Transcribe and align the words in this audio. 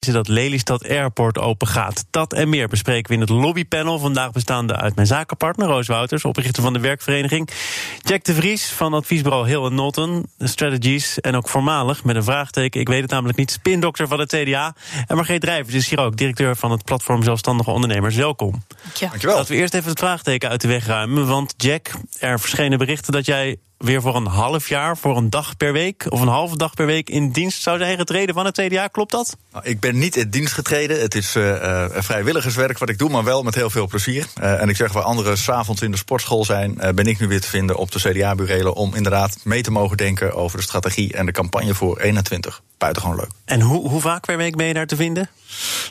dat 0.00 0.28
Lelystad 0.28 0.88
Airport 0.88 1.38
open 1.38 1.66
gaat. 1.66 2.04
Dat 2.10 2.32
en 2.32 2.48
meer 2.48 2.68
bespreken 2.68 3.08
we 3.08 3.14
in 3.14 3.20
het 3.20 3.30
lobbypanel. 3.30 3.98
Vandaag 3.98 4.32
bestaande 4.32 4.76
uit 4.76 4.94
mijn 4.94 5.06
zakenpartner 5.06 5.68
Roos 5.68 5.86
Wouters, 5.86 6.24
oprichter 6.24 6.62
van 6.62 6.72
de 6.72 6.78
werkvereniging. 6.78 7.50
Jack 7.98 8.24
de 8.24 8.34
Vries 8.34 8.70
van 8.70 8.94
adviesbureau 8.94 9.48
Hill 9.48 9.68
Norton 9.68 10.26
Strategies. 10.38 11.20
En 11.20 11.36
ook 11.36 11.48
voormalig 11.48 12.04
met 12.04 12.16
een 12.16 12.24
vraagteken, 12.24 12.80
ik 12.80 12.88
weet 12.88 13.02
het 13.02 13.10
namelijk 13.10 13.38
niet, 13.38 13.50
spindokter 13.50 14.08
van 14.08 14.20
het 14.20 14.32
CDA. 14.32 14.74
En 15.06 15.16
Margreet 15.16 15.40
Drijvers 15.40 15.74
is 15.74 15.88
hier 15.88 15.98
ook, 15.98 16.16
directeur 16.16 16.56
van 16.56 16.70
het 16.70 16.84
platform 16.84 17.22
Zelfstandige 17.22 17.70
Ondernemers. 17.70 18.16
Welkom. 18.16 18.64
Ja. 18.94 19.08
Dankjewel. 19.08 19.36
Laten 19.36 19.52
we 19.52 19.58
eerst 19.58 19.74
even 19.74 19.90
het 19.90 19.98
vraagteken 19.98 20.48
uit 20.48 20.60
de 20.60 20.68
weg 20.68 20.86
ruimen. 20.86 21.26
Want 21.26 21.54
Jack, 21.56 21.90
er 22.18 22.40
verschenen 22.40 22.78
berichten 22.78 23.12
dat 23.12 23.26
jij 23.26 23.56
weer 23.84 24.02
voor 24.02 24.16
een 24.16 24.26
half 24.26 24.68
jaar, 24.68 24.96
voor 24.96 25.16
een 25.16 25.30
dag 25.30 25.56
per 25.56 25.72
week 25.72 26.06
of 26.08 26.20
een 26.20 26.28
halve 26.28 26.56
dag 26.56 26.74
per 26.74 26.86
week 26.86 27.10
in 27.10 27.30
dienst 27.30 27.62
zou 27.62 27.78
zijn 27.78 27.98
getreden 27.98 28.34
van 28.34 28.44
het 28.44 28.60
CDA. 28.60 28.86
Klopt 28.86 29.10
dat? 29.10 29.36
Nou, 29.52 29.64
ik 29.64 29.80
ben 29.80 29.98
niet 29.98 30.16
in 30.16 30.30
dienst 30.30 30.52
getreden. 30.52 31.00
Het 31.00 31.14
is 31.14 31.36
uh, 31.36 31.84
vrijwilligerswerk 31.90 32.78
wat 32.78 32.88
ik 32.88 32.98
doe, 32.98 33.10
maar 33.10 33.24
wel 33.24 33.42
met 33.42 33.54
heel 33.54 33.70
veel 33.70 33.86
plezier. 33.86 34.26
Uh, 34.42 34.60
en 34.60 34.68
ik 34.68 34.76
zeg 34.76 34.92
waar 34.92 35.02
anderen 35.02 35.38
s'avonds 35.38 35.82
in 35.82 35.90
de 35.90 35.96
sportschool 35.96 36.44
zijn, 36.44 36.74
ben 36.94 37.06
ik 37.06 37.18
nu 37.20 37.28
weer 37.28 37.40
te 37.40 37.48
vinden 37.48 37.76
op 37.76 37.92
de 37.92 37.98
CDA-burelen 37.98 38.74
om 38.74 38.94
inderdaad 38.94 39.36
mee 39.44 39.62
te 39.62 39.70
mogen 39.70 39.96
denken 39.96 40.34
over 40.34 40.58
de 40.58 40.64
strategie 40.64 41.12
en 41.12 41.26
de 41.26 41.32
campagne 41.32 41.74
voor 41.74 41.98
21. 41.98 42.62
Buitengewoon 42.78 43.16
leuk. 43.16 43.30
En 43.44 43.60
hoe, 43.60 43.88
hoe 43.88 44.00
vaak 44.00 44.26
per 44.26 44.36
week 44.36 44.56
ben 44.56 44.66
je 44.66 44.74
daar 44.74 44.86
te 44.86 44.96
vinden? 44.96 45.28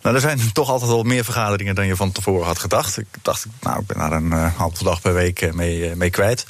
Nou, 0.02 0.16
er 0.16 0.22
zijn 0.22 0.40
toch 0.54 0.70
altijd 0.70 0.92
wel 0.92 1.04
meer 1.04 1.24
vergaderingen 1.24 1.76
dan 1.76 1.88
je 1.88 1.96
van 1.96 2.12
tevoren 2.12 2.46
had 2.46 2.60
gedacht. 2.60 2.98
Ik 2.98 3.08
dacht, 3.22 3.46
nou, 3.62 3.80
ik 3.80 3.86
ben 3.86 3.98
daar 3.98 4.12
een 4.12 4.32
halve 4.32 4.84
dag 4.84 5.02
per 5.02 5.14
week 5.14 5.54
mee, 5.54 5.96
mee 5.96 6.10
kwijt. 6.10 6.46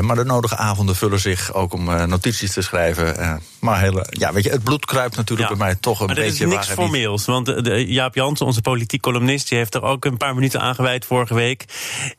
Maar 0.00 0.16
de 0.16 0.24
nodige 0.24 0.45
avonden 0.54 0.96
vullen 0.96 1.20
zich 1.20 1.54
ook 1.54 1.72
om 1.72 1.88
uh, 1.88 2.04
notities 2.04 2.52
te 2.52 2.62
schrijven. 2.62 3.40
maar 3.58 3.80
hele, 3.80 4.06
ja, 4.10 4.32
weet 4.32 4.44
je, 4.44 4.50
het 4.50 4.62
bloed 4.62 4.84
kruipt 4.84 5.16
natuurlijk 5.16 5.48
ja. 5.48 5.56
bij 5.56 5.66
mij 5.66 5.76
toch 5.80 6.00
een 6.00 6.06
maar 6.06 6.14
beetje. 6.14 6.46
Maar 6.46 6.58
is 6.58 6.66
niks 6.66 6.78
formeels. 6.78 7.24
Want 7.24 7.46
de, 7.46 7.86
Jaap 7.86 8.14
Jansen, 8.14 8.46
onze 8.46 8.60
politiek 8.60 9.00
columnist, 9.00 9.48
die 9.48 9.58
heeft 9.58 9.74
er 9.74 9.82
ook 9.82 10.04
een 10.04 10.16
paar 10.16 10.34
minuten 10.34 10.60
aan 10.60 10.74
gewijd 10.74 11.04
vorige 11.04 11.34
week. 11.34 11.64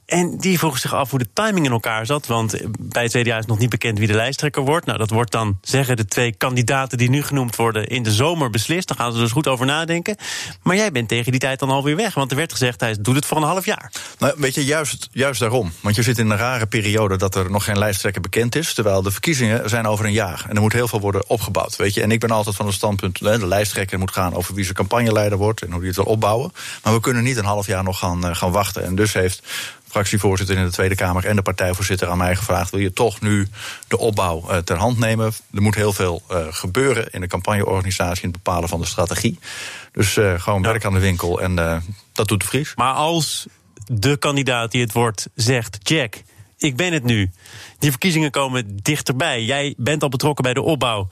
En 0.05 0.37
die 0.37 0.59
vroeg 0.59 0.77
zich 0.77 0.93
af 0.93 1.09
hoe 1.09 1.19
de 1.19 1.27
timing 1.33 1.65
in 1.65 1.71
elkaar 1.71 2.05
zat. 2.05 2.27
Want 2.27 2.55
bij 2.79 3.03
het 3.03 3.11
CDA 3.11 3.37
is 3.37 3.45
nog 3.45 3.57
niet 3.57 3.69
bekend 3.69 3.97
wie 3.97 4.07
de 4.07 4.13
lijsttrekker 4.13 4.63
wordt. 4.63 4.85
Nou, 4.85 4.97
dat 4.97 5.09
wordt 5.09 5.31
dan, 5.31 5.57
zeggen 5.61 5.97
de 5.97 6.05
twee 6.05 6.35
kandidaten 6.35 6.97
die 6.97 7.09
nu 7.09 7.23
genoemd 7.23 7.55
worden, 7.55 7.87
in 7.87 8.03
de 8.03 8.11
zomer 8.11 8.49
beslist. 8.49 8.87
Daar 8.87 8.97
gaan 8.97 9.13
ze 9.13 9.19
dus 9.19 9.31
goed 9.31 9.47
over 9.47 9.65
nadenken. 9.65 10.15
Maar 10.63 10.75
jij 10.75 10.91
bent 10.91 11.07
tegen 11.07 11.31
die 11.31 11.39
tijd 11.39 11.59
dan 11.59 11.69
alweer 11.69 11.95
weg. 11.95 12.13
Want 12.13 12.31
er 12.31 12.37
werd 12.37 12.51
gezegd, 12.51 12.79
hij 12.79 12.97
doet 13.01 13.15
het 13.15 13.25
voor 13.25 13.37
een 13.37 13.43
half 13.43 13.65
jaar. 13.65 13.91
Nou, 14.19 14.33
weet 14.37 14.55
je, 14.55 14.65
juist, 14.65 15.09
juist 15.11 15.39
daarom. 15.39 15.71
Want 15.81 15.95
je 15.95 16.03
zit 16.03 16.17
in 16.17 16.29
een 16.29 16.37
rare 16.37 16.65
periode 16.65 17.17
dat 17.17 17.35
er 17.35 17.51
nog 17.51 17.63
geen 17.63 17.77
lijsttrekker 17.77 18.16
bekend 18.21 18.55
is. 18.55 18.73
Terwijl 18.73 19.01
de 19.01 19.11
verkiezingen 19.11 19.69
zijn 19.69 19.87
over 19.87 20.05
een 20.05 20.11
jaar. 20.11 20.45
En 20.49 20.55
er 20.55 20.61
moet 20.61 20.73
heel 20.73 20.87
veel 20.87 20.99
worden 20.99 21.29
opgebouwd. 21.29 21.75
Weet 21.75 21.93
je, 21.93 22.01
en 22.01 22.11
ik 22.11 22.19
ben 22.19 22.31
altijd 22.31 22.55
van 22.55 22.65
het 22.65 22.75
standpunt, 22.75 23.19
de 23.19 23.47
lijsttrekker 23.47 23.99
moet 23.99 24.11
gaan 24.11 24.35
over 24.35 24.53
wie 24.53 24.63
zijn 24.63 24.75
campagneleider 24.75 25.37
wordt 25.37 25.61
en 25.61 25.71
hoe 25.71 25.79
die 25.79 25.87
het 25.87 25.97
wil 25.97 26.05
opbouwen. 26.05 26.51
Maar 26.83 26.93
we 26.93 26.99
kunnen 26.99 27.23
niet 27.23 27.37
een 27.37 27.45
half 27.45 27.65
jaar 27.67 27.83
nog 27.83 27.99
gaan, 27.99 28.25
uh, 28.25 28.35
gaan 28.35 28.51
wachten. 28.51 28.83
En 28.83 28.95
dus 28.95 29.13
heeft 29.13 29.43
fractievoorzitter 29.87 30.57
in 30.57 30.65
de 30.65 30.71
Tweede 30.71 30.95
Kamer 30.95 31.25
en 31.25 31.35
de 31.35 31.41
partijvoorzitter 31.41 32.07
aan 32.07 32.17
mij 32.17 32.35
gevraagd: 32.35 32.71
wil 32.71 32.79
je 32.79 32.93
toch 32.93 33.21
nu 33.21 33.47
de 33.87 33.97
opbouw 33.97 34.43
uh, 34.49 34.57
ter 34.57 34.77
hand 34.77 34.99
nemen? 34.99 35.25
Er 35.53 35.61
moet 35.61 35.75
heel 35.75 35.93
veel 35.93 36.23
uh, 36.31 36.37
gebeuren 36.49 37.11
in 37.11 37.21
de 37.21 37.27
campagneorganisatie 37.27 38.23
en 38.23 38.29
het 38.29 38.43
bepalen 38.43 38.69
van 38.69 38.79
de 38.79 38.87
strategie. 38.87 39.39
Dus 39.91 40.15
uh, 40.15 40.39
gewoon 40.39 40.61
werk 40.61 40.85
aan 40.85 40.93
de 40.93 40.99
winkel 40.99 41.41
en 41.41 41.83
dat 42.13 42.27
doet 42.27 42.39
de 42.39 42.47
Vries. 42.47 42.73
Maar 42.75 42.93
als 42.93 43.47
de 43.85 44.17
kandidaat 44.17 44.71
die 44.71 44.81
het 44.81 44.93
wordt 44.93 45.27
zegt: 45.35 45.77
Jack, 45.89 46.15
ik 46.57 46.75
ben 46.75 46.93
het 46.93 47.03
nu. 47.03 47.31
Die 47.79 47.89
verkiezingen 47.89 48.31
komen 48.31 48.77
dichterbij. 48.81 49.43
Jij 49.43 49.73
bent 49.77 50.03
al 50.03 50.09
betrokken 50.09 50.43
bij 50.43 50.53
de 50.53 50.61
opbouw. 50.61 51.07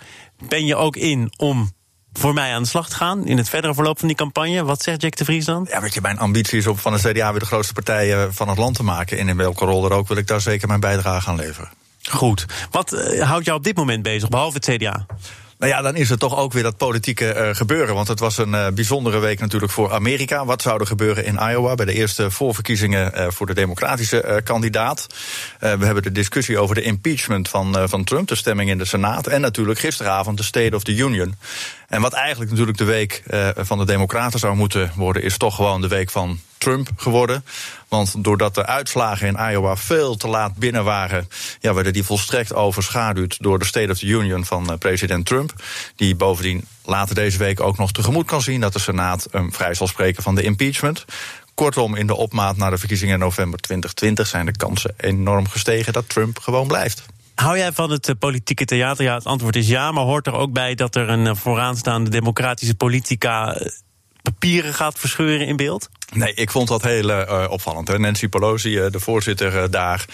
Ben 0.48 0.66
je 0.66 0.76
ook 0.76 0.96
in 0.96 1.32
om 1.38 1.72
voor 2.14 2.34
mij 2.34 2.54
aan 2.54 2.62
de 2.62 2.68
slag 2.68 2.90
te 2.90 2.96
gaan 2.96 3.26
in 3.28 3.38
het 3.38 3.50
verdere 3.50 3.74
verloop 3.74 4.00
van 4.00 4.08
die 4.08 4.18
campagne? 4.18 4.64
Wat 4.64 4.84
zegt 4.84 5.02
Jack 5.02 5.16
de 5.16 5.26
Vries 5.26 5.46
dan? 5.46 5.68
Ja, 5.70 5.82
weet 5.82 5.94
je, 5.94 6.02
mijn 6.02 6.20
ambitie 6.20 6.58
is 6.58 6.68
om 6.68 6.78
van 6.78 6.94
het 6.94 7.02
CDA 7.02 7.32
weer 7.32 7.40
de 7.40 7.46
grootste 7.46 7.74
partij 7.74 8.32
van 8.32 8.50
het 8.50 8.58
land 8.58 8.76
te 8.76 8.84
maken. 8.84 9.18
En 9.18 9.30
in 9.30 9.38
welke 9.38 9.66
rol 9.66 9.86
er 9.86 9.92
ook 9.92 10.08
wil 10.08 10.18
ik 10.18 10.28
daar 10.28 10.42
zeker 10.42 10.68
mijn 10.68 10.80
bijdrage 10.80 11.30
aan 11.30 11.36
leveren. 11.36 11.70
Goed. 12.10 12.46
Wat 12.72 12.94
uh, 12.94 13.22
houdt 13.22 13.46
jou 13.46 13.58
op 13.58 13.64
dit 13.64 13.76
moment 13.76 14.04
bezig, 14.04 14.30
behalve 14.30 14.58
het 14.58 14.66
CDA? 14.66 15.06
Nou 15.58 15.72
ja, 15.72 15.82
dan 15.82 15.96
is 15.96 16.10
het 16.10 16.20
toch 16.20 16.38
ook 16.38 16.54
weer 16.54 16.64
dat 16.64 16.78
politieke 16.78 17.36
uh, 17.36 17.56
gebeuren. 17.56 17.96
Want 17.96 18.08
het 18.08 18.20
was 18.20 18.38
een 18.38 18.54
uh, 18.54 18.68
bijzondere 18.68 19.20
week 19.20 19.40
natuurlijk 19.40 19.72
voor 19.72 19.94
Amerika. 19.94 20.46
Wat 20.46 20.62
zou 20.62 20.80
er 20.80 20.88
gebeuren 20.88 21.26
in 21.26 21.40
Iowa 21.50 21.76
bij 21.76 21.86
de 21.86 21.94
eerste 21.94 22.32
voorverkiezingen 22.32 23.12
uh, 23.16 23.28
voor 23.30 23.46
de 23.46 23.54
democratische 23.54 24.42
kandidaat? 24.44 25.08
we 25.60 25.86
hebben 25.86 26.04
de 26.04 26.12
discussie 26.12 26.60
over 26.60 26.76
de 26.76 26.82
impeachment 26.82 27.50
van, 27.50 27.90
van 27.90 28.04
Trump, 28.04 28.28
de 28.28 28.36
stemming 28.36 28.70
in 28.70 28.78
de 28.78 28.86
Senaat. 28.86 29.28
En 29.28 29.42
natuurlijk 29.42 29.80
gisteravond 29.80 30.38
de 30.38 30.44
State 30.44 30.76
of 30.76 30.84
the 30.84 30.96
Union. 30.96 31.36
En 31.88 32.02
wat 32.02 32.14
eigenlijk 32.14 32.52
natuurlijk 32.52 32.78
de 32.78 32.84
week 32.84 33.24
van 33.56 33.78
de 33.78 33.86
Democraten 33.86 34.40
zou 34.40 34.56
moeten 34.56 34.92
worden, 34.96 35.24
is 35.24 35.38
toch 35.38 35.56
gewoon 35.56 35.82
de 35.82 35.88
week 35.88 36.10
van 36.10 36.40
Trump 36.66 36.90
geworden. 36.98 37.46
Want 37.88 38.24
doordat 38.24 38.56
de 38.56 38.66
uitslagen 38.66 39.28
in 39.28 39.52
Iowa 39.52 39.76
veel 39.76 40.16
te 40.16 40.28
laat 40.28 40.56
binnen 40.56 40.84
waren, 40.84 41.30
ja, 41.60 41.74
werden 41.74 41.94
die 41.94 42.04
volstrekt 42.04 42.54
overschaduwd 42.54 43.38
door 43.42 43.60
de 43.60 43.66
State 43.66 43.92
of 43.92 43.98
the 43.98 44.06
Union 44.06 44.46
van 44.46 44.72
uh, 44.72 44.78
president 44.78 45.26
Trump. 45.26 45.54
Die 45.96 46.16
bovendien 46.16 46.66
later 46.84 47.16
deze 47.16 47.38
week 47.38 47.60
ook 47.60 47.78
nog 47.78 47.92
tegemoet 47.92 48.26
kan 48.26 48.42
zien 48.42 48.62
dat 48.62 48.74
de 48.74 48.80
Senaat 48.80 49.28
um, 49.32 49.54
vrij 49.54 49.74
zal 49.74 49.88
spreken 49.88 50.24
van 50.24 50.36
de 50.36 50.44
impeachment. 50.44 51.06
Kortom, 51.54 51.96
in 51.96 52.08
de 52.08 52.16
opmaat 52.16 52.58
naar 52.58 52.72
de 52.72 52.78
verkiezingen 52.78 53.14
in 53.14 53.20
november 53.20 53.60
2020 53.60 54.28
zijn 54.28 54.46
de 54.46 54.58
kansen 54.58 54.94
enorm 54.98 55.48
gestegen 55.48 55.94
dat 55.94 56.10
Trump 56.10 56.40
gewoon 56.40 56.68
blijft. 56.68 57.06
Hou 57.36 57.58
jij 57.58 57.72
van 57.72 57.92
het 57.92 58.10
uh, 58.10 58.16
politieke 58.20 58.66
theater? 58.66 59.04
Ja, 59.04 59.16
het 59.16 59.26
antwoord 59.26 59.56
is 59.56 59.68
ja, 59.68 59.92
maar 59.92 60.04
hoort 60.04 60.28
er 60.28 60.34
ook 60.34 60.54
bij 60.54 60.76
dat 60.76 60.96
er 60.96 61.10
een 61.10 61.26
uh, 61.26 61.36
vooraanstaande 61.36 62.10
democratische 62.10 62.76
politica 62.76 63.62
papieren 64.22 64.74
gaat 64.74 65.00
verscheuren 65.00 65.48
in 65.48 65.56
beeld? 65.56 65.90
Nee, 66.14 66.34
ik 66.34 66.52
vond 66.52 66.68
dat 66.68 66.84
heel 66.84 67.26
opvallend. 67.48 67.98
Nancy 67.98 68.28
Pelosi, 68.28 68.90
de 68.90 69.00
voorzitter 69.00 69.72
daar, 69.72 70.06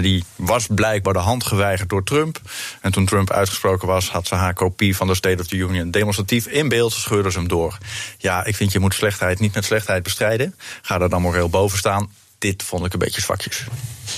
die 0.00 0.24
was 0.36 0.66
blijkbaar 0.70 1.12
de 1.12 1.18
hand 1.18 1.44
geweigerd 1.44 1.88
door 1.88 2.04
Trump. 2.04 2.40
En 2.80 2.92
toen 2.92 3.06
Trump 3.06 3.30
uitgesproken 3.30 3.88
was, 3.88 4.10
had 4.10 4.26
ze 4.26 4.34
haar 4.34 4.54
kopie 4.54 4.96
van 4.96 5.06
de 5.06 5.14
State 5.14 5.40
of 5.40 5.46
the 5.46 5.56
Union 5.56 5.90
demonstratief 5.90 6.46
in 6.46 6.68
beeld, 6.68 6.92
scheurde 6.92 7.30
ze 7.30 7.38
hem 7.38 7.48
door. 7.48 7.78
Ja, 8.18 8.44
ik 8.44 8.56
vind 8.56 8.72
je 8.72 8.78
moet 8.78 8.94
slechtheid 8.94 9.38
niet 9.40 9.54
met 9.54 9.64
slechtheid 9.64 10.02
bestrijden. 10.02 10.54
Ga 10.82 11.00
er 11.00 11.08
dan 11.08 11.22
moreel 11.22 11.48
boven 11.48 11.78
staan. 11.78 12.10
Dit 12.38 12.62
vond 12.62 12.84
ik 12.84 12.92
een 12.92 12.98
beetje 12.98 13.20
zwakjes. 13.20 13.64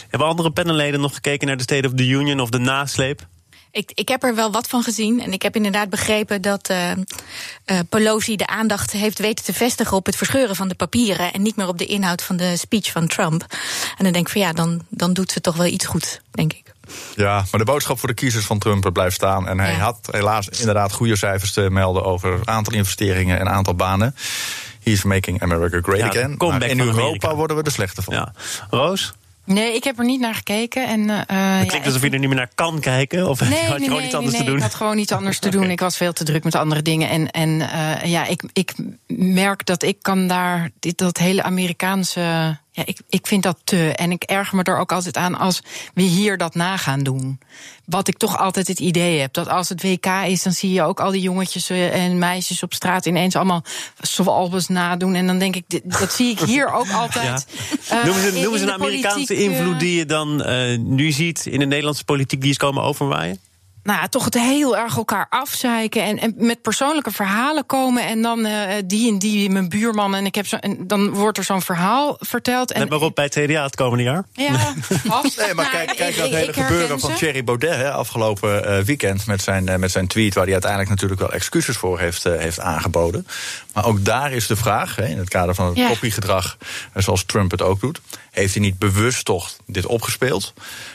Hebben 0.08 0.28
andere 0.28 0.50
panelleden 0.50 1.00
nog 1.00 1.14
gekeken 1.14 1.46
naar 1.46 1.56
de 1.56 1.62
State 1.62 1.86
of 1.86 1.94
the 1.94 2.06
Union 2.06 2.40
of 2.40 2.50
de 2.50 2.58
nasleep? 2.58 3.26
Ik, 3.72 3.92
ik 3.94 4.08
heb 4.08 4.22
er 4.22 4.34
wel 4.34 4.52
wat 4.52 4.68
van 4.68 4.82
gezien. 4.82 5.22
En 5.22 5.32
ik 5.32 5.42
heb 5.42 5.56
inderdaad 5.56 5.90
begrepen 5.90 6.42
dat 6.42 6.70
uh, 6.70 6.90
uh, 6.90 7.78
Pelosi 7.88 8.36
de 8.36 8.46
aandacht 8.46 8.92
heeft 8.92 9.18
weten 9.18 9.44
te 9.44 9.52
vestigen 9.52 9.96
op 9.96 10.06
het 10.06 10.16
verscheuren 10.16 10.56
van 10.56 10.68
de 10.68 10.74
papieren. 10.74 11.32
En 11.32 11.42
niet 11.42 11.56
meer 11.56 11.68
op 11.68 11.78
de 11.78 11.86
inhoud 11.86 12.22
van 12.22 12.36
de 12.36 12.56
speech 12.56 12.90
van 12.90 13.06
Trump. 13.06 13.46
En 13.98 14.04
dan 14.04 14.12
denk 14.12 14.26
ik 14.26 14.32
van 14.32 14.40
ja, 14.40 14.52
dan, 14.52 14.82
dan 14.88 15.12
doet 15.12 15.32
ze 15.32 15.40
toch 15.40 15.56
wel 15.56 15.66
iets 15.66 15.86
goed, 15.86 16.20
denk 16.30 16.52
ik. 16.52 16.72
Ja, 17.16 17.44
maar 17.50 17.60
de 17.60 17.66
boodschap 17.66 17.98
voor 17.98 18.08
de 18.08 18.14
kiezers 18.14 18.44
van 18.44 18.58
Trump 18.58 18.90
blijft 18.92 19.14
staan. 19.14 19.48
En 19.48 19.58
hij 19.58 19.72
ja. 19.72 19.78
had 19.78 20.08
helaas 20.10 20.48
inderdaad 20.48 20.92
goede 20.92 21.16
cijfers 21.16 21.52
te 21.52 21.70
melden 21.70 22.04
over 22.04 22.40
aantal 22.44 22.74
investeringen 22.74 23.38
en 23.38 23.48
aantal 23.48 23.74
banen. 23.74 24.14
He's 24.82 25.02
making 25.02 25.42
America 25.42 25.80
great 25.82 25.98
ja, 25.98 26.08
again. 26.08 26.34
Maar 26.38 26.62
in 26.62 26.80
Europa 26.80 27.00
Amerika. 27.00 27.34
worden 27.34 27.56
we 27.56 27.62
er 27.62 27.70
slechter 27.70 28.02
van. 28.02 28.14
Ja. 28.14 28.32
Roos? 28.70 29.12
Nee, 29.44 29.74
ik 29.74 29.84
heb 29.84 29.98
er 29.98 30.04
niet 30.04 30.20
naar 30.20 30.34
gekeken. 30.34 30.86
En, 30.86 31.00
uh, 31.00 31.16
het 31.16 31.66
klinkt 31.66 31.72
ja, 31.72 31.84
alsof 31.84 32.02
je 32.02 32.10
er 32.10 32.18
niet 32.18 32.28
meer 32.28 32.38
naar 32.38 32.50
kan 32.54 32.80
kijken. 32.80 33.28
Of 33.28 33.40
nee, 33.48 33.48
had 33.48 33.58
je 33.58 33.68
nee, 33.68 33.78
gewoon 33.78 33.96
nee, 33.96 34.06
iets 34.06 34.14
anders 34.14 34.34
nee, 34.34 34.42
te 34.42 34.48
doen? 34.48 34.56
Ik 34.56 34.62
had 34.62 34.74
gewoon 34.74 34.98
iets 34.98 35.12
anders 35.12 35.38
te 35.38 35.48
doen. 35.48 35.58
Okay. 35.60 35.72
Ik 35.72 35.80
was 35.80 35.96
veel 35.96 36.12
te 36.12 36.24
druk 36.24 36.44
met 36.44 36.54
andere 36.54 36.82
dingen. 36.82 37.08
En, 37.08 37.30
en 37.30 37.48
uh, 37.48 38.04
ja, 38.04 38.26
ik, 38.26 38.42
ik 38.52 38.72
merk 39.16 39.66
dat 39.66 39.82
ik 39.82 39.96
kan 40.02 40.26
daar 40.26 40.70
dit, 40.78 40.98
dat 40.98 41.18
hele 41.18 41.42
Amerikaanse. 41.42 42.58
Ja, 42.80 42.86
ik, 42.86 43.00
ik 43.08 43.26
vind 43.26 43.42
dat 43.42 43.58
te. 43.64 43.92
En 43.94 44.10
ik 44.10 44.22
erger 44.22 44.56
me 44.56 44.62
er 44.62 44.78
ook 44.78 44.92
altijd 44.92 45.16
aan 45.16 45.38
als 45.38 45.62
we 45.94 46.02
hier 46.02 46.36
dat 46.36 46.54
na 46.54 46.76
gaan 46.76 47.02
doen. 47.02 47.40
Wat 47.84 48.08
ik 48.08 48.16
toch 48.16 48.38
altijd 48.38 48.68
het 48.68 48.78
idee 48.78 49.20
heb. 49.20 49.32
Dat 49.32 49.48
als 49.48 49.68
het 49.68 49.82
WK 49.82 50.06
is, 50.06 50.42
dan 50.42 50.52
zie 50.52 50.72
je 50.72 50.82
ook 50.82 51.00
al 51.00 51.10
die 51.10 51.20
jongetjes 51.20 51.70
en 51.70 52.18
meisjes 52.18 52.62
op 52.62 52.74
straat 52.74 53.06
ineens 53.06 53.36
allemaal 53.36 53.64
zoals 54.00 54.68
nadoen. 54.68 55.14
En 55.14 55.26
dan 55.26 55.38
denk 55.38 55.56
ik, 55.56 55.64
dat 55.84 56.12
zie 56.12 56.30
ik 56.30 56.40
hier 56.40 56.72
ook 56.72 56.90
altijd. 57.02 57.46
Ja. 57.88 58.04
Uh, 58.04 58.04
noem 58.04 58.52
eens 58.52 58.62
een, 58.62 58.72
Amerikaanse 58.72 59.34
invloed 59.34 59.80
die 59.80 59.96
je 59.96 60.06
dan 60.06 60.50
uh, 60.50 60.78
nu 60.78 61.12
ziet 61.12 61.46
in 61.46 61.58
de 61.58 61.66
Nederlandse 61.66 62.04
politiek 62.04 62.40
die 62.40 62.50
is 62.50 62.56
komen 62.56 62.82
overwaaien? 62.82 63.38
Nou, 63.82 64.08
toch 64.08 64.24
het 64.24 64.34
heel 64.34 64.76
erg 64.76 64.96
elkaar 64.96 65.26
afzeiken 65.30 66.02
en, 66.02 66.18
en 66.18 66.34
met 66.36 66.62
persoonlijke 66.62 67.10
verhalen 67.10 67.66
komen. 67.66 68.06
En 68.06 68.22
dan 68.22 68.46
uh, 68.46 68.62
die 68.86 69.12
en 69.12 69.18
die, 69.18 69.50
mijn 69.50 69.68
buurman. 69.68 70.14
En, 70.14 70.26
ik 70.26 70.34
heb 70.34 70.46
zo, 70.46 70.56
en 70.56 70.86
dan 70.86 71.10
wordt 71.10 71.38
er 71.38 71.44
zo'n 71.44 71.62
verhaal 71.62 72.16
verteld. 72.20 72.72
En, 72.72 72.80
Let 72.80 72.88
maar 72.88 73.00
op 73.00 73.14
bij 73.14 73.24
het 73.24 73.34
CDA 73.34 73.62
het 73.62 73.76
komende 73.76 74.04
jaar. 74.04 74.24
Ja, 74.32 74.74
vast. 75.04 75.38
Nee, 75.40 75.54
maar 75.54 75.70
kijk, 75.70 75.96
kijk 75.96 76.16
naar 76.16 76.24
het 76.24 76.34
hele 76.34 76.48
ik 76.48 76.54
gebeuren 76.54 77.00
van 77.00 77.10
ze. 77.10 77.16
Thierry 77.16 77.44
Baudet 77.44 77.76
hè, 77.76 77.92
afgelopen 77.92 78.78
uh, 78.78 78.84
weekend. 78.84 79.26
Met 79.26 79.42
zijn, 79.42 79.66
uh, 79.66 79.76
met 79.76 79.90
zijn 79.90 80.06
tweet, 80.06 80.34
waar 80.34 80.44
hij 80.44 80.52
uiteindelijk 80.52 80.90
natuurlijk 80.90 81.20
wel 81.20 81.32
excuses 81.32 81.76
voor 81.76 81.98
heeft, 81.98 82.26
uh, 82.26 82.36
heeft 82.36 82.60
aangeboden. 82.60 83.26
Maar 83.72 83.84
ook 83.84 84.04
daar 84.04 84.32
is 84.32 84.46
de 84.46 84.56
vraag, 84.56 84.96
hè, 84.96 85.06
in 85.06 85.18
het 85.18 85.28
kader 85.28 85.54
van 85.54 85.66
het 85.66 85.76
Ja. 85.76 85.88
kopiegedrag, 85.88 86.56
uh, 86.94 87.02
zoals 87.02 87.24
Trump 87.24 87.50
het 87.50 87.62
ook 87.62 87.80
doet. 87.80 88.00
Heeft 88.30 88.54
hij 88.54 88.62
niet 88.62 88.78
bewust 88.78 89.24
toch 89.24 89.56
dit 89.66 89.86
opgespeeld? 89.86 90.52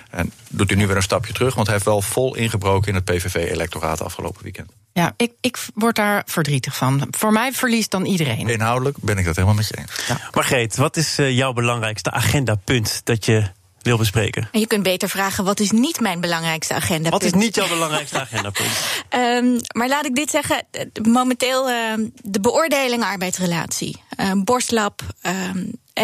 En 0.10 0.32
doet 0.50 0.70
hij 0.70 0.78
nu 0.78 0.88
weer 0.88 0.96
een 0.96 1.04
stapje 1.04 1.34
terug, 1.34 1.54
want 1.56 1.66
hij 1.68 1.76
heeft 1.76 1.88
wel 1.88 2.02
vol 2.02 2.36
ingebroken 2.36 2.88
in 2.88 2.96
het 2.96 3.06
PVV-electoraat 3.06 4.02
afgelopen 4.02 4.44
weekend. 4.44 4.72
Ja, 4.94 5.14
ik, 5.18 5.32
ik 5.42 5.58
word 5.74 5.96
daar 5.96 6.24
verdrietig 6.26 6.76
van. 6.76 7.08
Voor 7.12 7.32
mij 7.32 7.52
verliest 7.52 7.92
dan 7.92 8.06
iedereen. 8.06 8.48
Inhoudelijk 8.50 8.98
ben 9.02 9.18
ik 9.18 9.26
dat 9.26 9.36
helemaal 9.36 9.56
met 9.56 9.68
je 9.68 9.78
eens. 9.78 9.92
Ja. 10.08 10.18
Margreet, 10.34 10.76
wat 10.76 10.98
is 10.98 11.20
uh, 11.20 11.32
jouw 11.38 11.54
belangrijkste 11.54 12.12
agendapunt 12.12 13.02
dat 13.04 13.26
je 13.26 13.44
wil 13.86 13.98
bespreken? 13.98 14.50
En 14.52 14.60
je 14.60 14.68
kunt 14.68 14.84
beter 14.84 15.10
vragen, 15.10 15.44
wat 15.44 15.60
is 15.60 15.72
niet 15.72 16.00
mijn 16.00 16.20
belangrijkste 16.20 16.74
agenda? 16.74 17.10
Wat 17.10 17.24
is 17.24 17.34
niet 17.34 17.56
jouw 17.56 17.68
belangrijkste 17.68 18.20
agendapunt? 18.20 18.70
um, 19.10 19.60
maar 19.80 19.88
laat 19.88 20.06
ik 20.06 20.16
dit 20.16 20.30
zeggen, 20.30 20.64
momenteel 21.04 21.70
uh, 21.70 21.94
de 22.22 22.40
beoordeling 22.40 23.04
arbeidsrelatie. 23.04 24.04
Uh, 24.20 24.32
borstlab, 24.36 25.02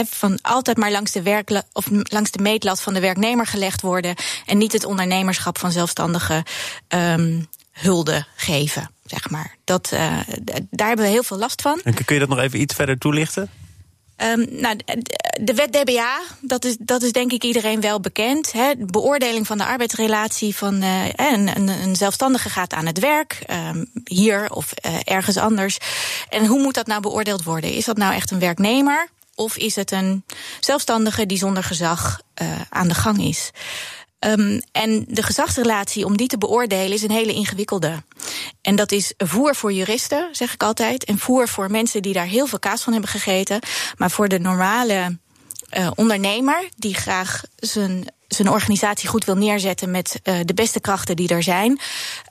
van 0.10 0.40
altijd 0.42 0.78
maar 0.78 0.92
langs 0.92 1.12
de, 1.12 1.22
werk, 1.22 1.62
of 1.74 1.86
langs 2.04 2.32
de 2.32 2.42
meetlat 2.42 2.82
van 2.82 2.94
de 2.94 3.00
werknemer 3.00 3.48
gelegd 3.48 3.82
worden. 3.82 4.16
En 4.46 4.58
niet 4.58 4.74
het 4.74 4.86
ondernemerschap 4.86 5.58
van 5.58 5.72
zelfstandigen 5.72 6.44
um, 6.88 7.48
hulde 7.72 8.26
geven. 8.36 8.90
Zeg 9.06 9.30
maar. 9.30 9.56
dat, 9.64 9.92
uh, 9.94 10.00
daar 10.70 10.88
hebben 10.88 11.06
we 11.06 11.12
heel 11.12 11.24
veel 11.24 11.38
last 11.38 11.62
van. 11.62 11.82
En 11.84 11.94
kun 11.94 12.16
je 12.16 12.20
dat 12.20 12.30
nog 12.30 12.40
even 12.40 12.62
iets 12.62 12.76
verder 12.76 12.98
toelichten? 12.98 13.50
Um, 14.24 14.48
nou, 14.50 14.78
de 15.42 15.54
wet 15.54 15.74
DBA, 15.74 16.20
dat 16.42 16.66
is, 16.66 16.76
dat 16.80 17.02
is 17.02 17.12
denk 17.12 17.32
ik 17.32 17.44
iedereen 17.44 17.82
wel 17.82 18.00
bekend. 18.00 18.52
Hè. 18.52 18.74
Beoordeling 18.78 19.48
van 19.48 19.58
de 19.58 19.66
arbeidsrelatie 19.66 20.56
van 20.56 20.84
uh, 20.84 21.06
een, 21.06 21.56
een, 21.56 21.68
een, 21.68 21.96
zelfstandige 21.96 22.50
gaat 22.50 22.74
aan 22.74 22.86
het 22.86 23.00
werk, 23.00 23.44
um, 23.70 23.90
hier 24.04 24.52
of 24.52 24.74
uh, 24.86 24.96
ergens 25.04 25.38
anders. 25.38 25.78
En 26.30 26.46
hoe 26.46 26.62
moet 26.62 26.74
dat 26.74 26.88
nou 26.88 27.02
beoordeeld 27.02 27.44
worden? 27.44 27.74
Is 27.74 27.86
dat 27.86 27.98
nou 27.98 28.14
echt 28.14 28.32
een 28.32 28.40
werknemer? 28.40 29.08
Of 29.36 29.58
is 29.58 29.76
het 29.76 29.92
een 29.92 30.24
zelfstandige 30.60 31.26
die 31.26 31.38
zonder 31.38 31.64
gezag 31.64 32.22
uh, 32.42 32.62
aan 32.70 32.88
de 32.88 32.94
gang 32.94 33.22
is? 33.24 33.52
Um, 34.28 34.62
en 34.72 35.06
de 35.08 35.24
gezagsrelatie, 35.24 36.06
om 36.06 36.18
die 36.18 36.28
te 36.28 36.38
beoordelen, 36.38 36.94
is 36.94 37.02
een 37.02 37.12
hele 37.12 37.34
ingewikkelde. 37.34 38.04
En 38.62 38.76
dat 38.76 38.92
is 38.92 39.14
voer 39.18 39.56
voor 39.56 39.74
juristen, 39.74 40.30
zeg 40.32 40.54
ik 40.54 40.64
altijd. 40.64 41.04
En 41.04 41.20
voer 41.20 41.48
voor 41.48 41.72
mensen 41.72 42.02
die 42.02 42.14
daar 42.14 42.26
heel 42.26 42.48
veel 42.48 42.60
kaas 42.60 42.82
van 42.82 42.94
hebben 42.94 43.12
gegeten. 43.12 43.60
Maar 43.98 44.12
voor 44.12 44.28
de 44.28 44.40
normale 44.40 45.18
uh, 45.78 45.92
ondernemer, 45.96 46.70
die 46.76 46.94
graag 46.94 47.42
zijn 47.56 48.06
zijn 48.36 48.50
organisatie 48.50 49.10
goed 49.10 49.26
wil 49.26 49.36
neerzetten 49.36 49.92
met 49.92 50.20
uh, 50.24 50.36
de 50.46 50.54
beste 50.54 50.80
krachten 50.80 51.16
die 51.16 51.28
er 51.28 51.44
zijn, 51.44 51.80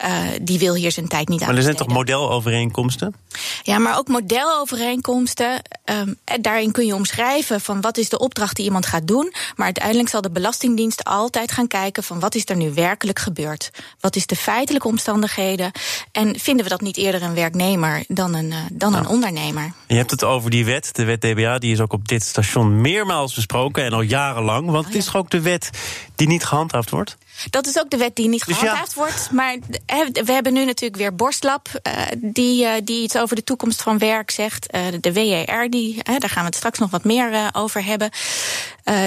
uh, 0.05 0.19
die 0.43 0.59
wil 0.59 0.75
hier 0.75 0.93
zijn 0.93 1.09
tijd 1.09 1.29
niet 1.29 1.41
aan. 1.41 1.47
Maar 1.47 1.57
er 1.57 1.63
zijn 1.63 1.77
toch 1.77 1.89
modelovereenkomsten? 1.89 3.15
Ja, 3.63 3.79
maar 3.79 3.99
ook 3.99 4.09
modelovereenkomsten. 4.09 5.63
Um, 5.85 6.19
daarin 6.41 6.73
kun 6.73 6.87
je 6.87 6.95
omschrijven 6.95 7.61
van 7.61 7.81
wat 7.81 7.99
is 7.99 8.09
de 8.09 8.19
opdracht 8.19 8.57
die 8.57 8.65
iemand 8.65 8.87
gaat 8.87 9.07
doen. 9.07 9.33
Maar 9.57 9.65
uiteindelijk 9.65 10.09
zal 10.09 10.21
de 10.21 10.31
Belastingdienst 10.31 11.05
altijd 11.05 11.53
gaan 11.53 11.67
kijken 11.67 12.03
van 12.03 12.21
wat 12.21 12.35
is 12.35 12.49
er 12.49 12.57
nu 12.57 12.75
werkelijk 12.75 13.19
gebeurd. 13.19 13.71
Wat 14.01 14.17
is 14.17 14.27
de 14.27 14.37
feitelijke 14.37 14.89
omstandigheden? 14.89 15.71
En 16.13 16.39
vinden 16.39 16.65
we 16.65 16.71
dat 16.71 16.81
niet 16.81 16.97
eerder 16.97 17.23
een 17.23 17.35
werknemer 17.35 18.05
dan 18.09 18.35
een, 18.35 18.51
uh, 18.51 18.57
dan 18.73 18.93
nou. 18.93 19.05
een 19.05 19.11
ondernemer? 19.11 19.73
Je 19.87 19.97
hebt 19.97 20.11
het 20.11 20.25
over 20.25 20.51
die 20.51 20.65
wet, 20.65 20.91
de 20.93 21.05
wet 21.05 21.21
DBA, 21.21 21.59
die 21.59 21.73
is 21.73 21.81
ook 21.81 21.93
op 21.93 22.09
dit 22.09 22.23
station 22.23 22.81
meermaals 22.81 23.35
besproken 23.35 23.85
en 23.85 23.93
al 23.93 24.01
jarenlang. 24.01 24.71
Want 24.71 24.77
oh, 24.77 24.83
ja. 24.83 24.89
het 24.89 24.97
is 24.97 25.05
toch 25.05 25.17
ook 25.17 25.31
de 25.31 25.41
wet 25.41 25.71
die 26.15 26.27
niet 26.27 26.45
gehandhaafd 26.45 26.91
wordt? 26.91 27.17
Dat 27.51 27.67
is 27.67 27.79
ook 27.79 27.91
de 27.91 27.97
wet 27.97 28.17
die 28.17 28.29
niet 28.29 28.47
dus 28.47 28.57
gehandhaafd 28.57 28.95
ja. 28.95 29.03
wordt. 29.03 29.31
Maar 29.31 29.57
we 30.13 30.33
hebben 30.33 30.53
nu 30.53 30.65
natuurlijk 30.65 31.01
weer 31.01 31.15
Borstlab, 31.15 31.69
uh, 31.83 32.03
die, 32.17 32.65
uh, 32.65 32.73
die 32.85 33.03
iets 33.03 33.17
over 33.17 33.37
de 33.37 33.45
toekomst 33.45 33.83
van 33.83 33.99
werk 33.99 34.31
zegt. 34.31 34.75
Uh, 34.75 34.87
de 35.01 35.13
WER, 35.13 35.71
die, 35.71 36.03
daar 36.03 36.31
gaan 36.31 36.43
we 36.43 36.49
het 36.49 36.57
straks 36.57 36.79
nog 36.79 36.91
wat 36.91 37.05
meer 37.05 37.51
over 37.53 37.85
hebben, 37.85 38.11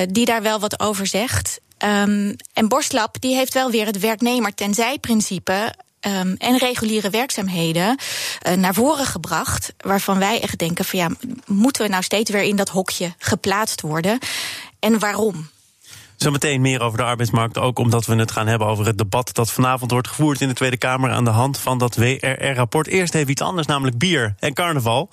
die 0.09 0.25
daar 0.25 0.41
wel 0.41 0.59
wat 0.59 0.79
over 0.79 1.07
zegt. 1.07 1.59
Um, 1.77 2.35
en 2.53 2.67
Borstlab 2.67 3.21
die 3.21 3.35
heeft 3.35 3.53
wel 3.53 3.71
weer 3.71 3.85
het 3.85 3.99
werknemer 3.99 4.53
tenzij 4.53 4.97
principe 4.97 5.73
Um, 6.07 6.35
en 6.37 6.57
reguliere 6.57 7.09
werkzaamheden 7.09 7.97
uh, 8.47 8.53
naar 8.53 8.73
voren 8.73 9.05
gebracht. 9.05 9.73
Waarvan 9.77 10.19
wij 10.19 10.41
echt 10.41 10.57
denken: 10.57 10.85
van 10.85 10.99
ja, 10.99 11.09
moeten 11.45 11.81
we 11.81 11.89
nou 11.89 12.03
steeds 12.03 12.31
weer 12.31 12.41
in 12.41 12.55
dat 12.55 12.69
hokje 12.69 13.13
geplaatst 13.17 13.81
worden? 13.81 14.19
En 14.79 14.99
waarom? 14.99 15.49
Zometeen 16.15 16.61
meer 16.61 16.81
over 16.81 16.97
de 16.97 17.03
arbeidsmarkt. 17.03 17.57
Ook 17.57 17.79
omdat 17.79 18.05
we 18.05 18.15
het 18.15 18.31
gaan 18.31 18.47
hebben 18.47 18.67
over 18.67 18.85
het 18.85 18.97
debat 18.97 19.29
dat 19.33 19.51
vanavond 19.51 19.91
wordt 19.91 20.07
gevoerd 20.07 20.41
in 20.41 20.47
de 20.47 20.53
Tweede 20.53 20.77
Kamer 20.77 21.11
aan 21.11 21.23
de 21.23 21.29
hand 21.29 21.57
van 21.57 21.77
dat 21.77 21.95
WRR-rapport. 21.95 22.87
Eerst 22.87 23.15
even 23.15 23.31
iets 23.31 23.41
anders, 23.41 23.67
namelijk 23.67 23.97
bier 23.97 24.35
en 24.39 24.53
carnaval. 24.53 25.09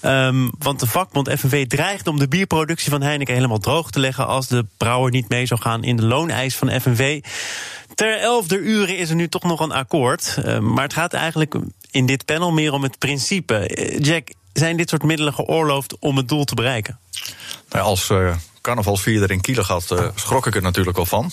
Ja. 0.00 0.26
Um, 0.26 0.50
want 0.58 0.80
de 0.80 0.86
vakbond 0.86 1.30
FNV 1.30 1.66
dreigt 1.66 2.06
om 2.06 2.18
de 2.18 2.28
bierproductie 2.28 2.90
van 2.90 3.02
Heineken 3.02 3.34
helemaal 3.34 3.58
droog 3.58 3.90
te 3.90 4.00
leggen 4.00 4.26
als 4.26 4.48
de 4.48 4.66
brouwer 4.76 5.10
niet 5.10 5.28
mee 5.28 5.46
zou 5.46 5.60
gaan 5.60 5.84
in 5.84 5.96
de 5.96 6.04
looneis 6.04 6.56
van 6.56 6.80
FNV. 6.80 7.20
Ter 7.94 8.18
elfde 8.18 8.58
uren 8.58 8.98
is 8.98 9.10
er 9.10 9.16
nu 9.16 9.28
toch 9.28 9.42
nog 9.42 9.60
een 9.60 9.72
akkoord. 9.72 10.36
Uh, 10.38 10.58
maar 10.58 10.84
het 10.84 10.92
gaat 10.92 11.12
eigenlijk 11.12 11.54
in 11.90 12.06
dit 12.06 12.24
panel 12.24 12.52
meer 12.52 12.72
om 12.72 12.82
het 12.82 12.98
principe. 12.98 13.76
Uh, 13.76 13.98
Jack, 13.98 14.28
zijn 14.52 14.76
dit 14.76 14.88
soort 14.88 15.02
middelen 15.02 15.34
geoorloofd 15.34 15.98
om 15.98 16.16
het 16.16 16.28
doel 16.28 16.44
te 16.44 16.54
bereiken? 16.54 16.98
Nou, 17.68 17.84
als 17.84 18.08
uh, 18.08 18.34
carnavalsvierder 18.62 19.30
in 19.30 19.40
Kielegat 19.40 19.90
uh, 19.92 20.08
schrok 20.14 20.46
ik 20.46 20.54
er 20.54 20.62
natuurlijk 20.62 20.98
al 20.98 21.06
van. 21.06 21.30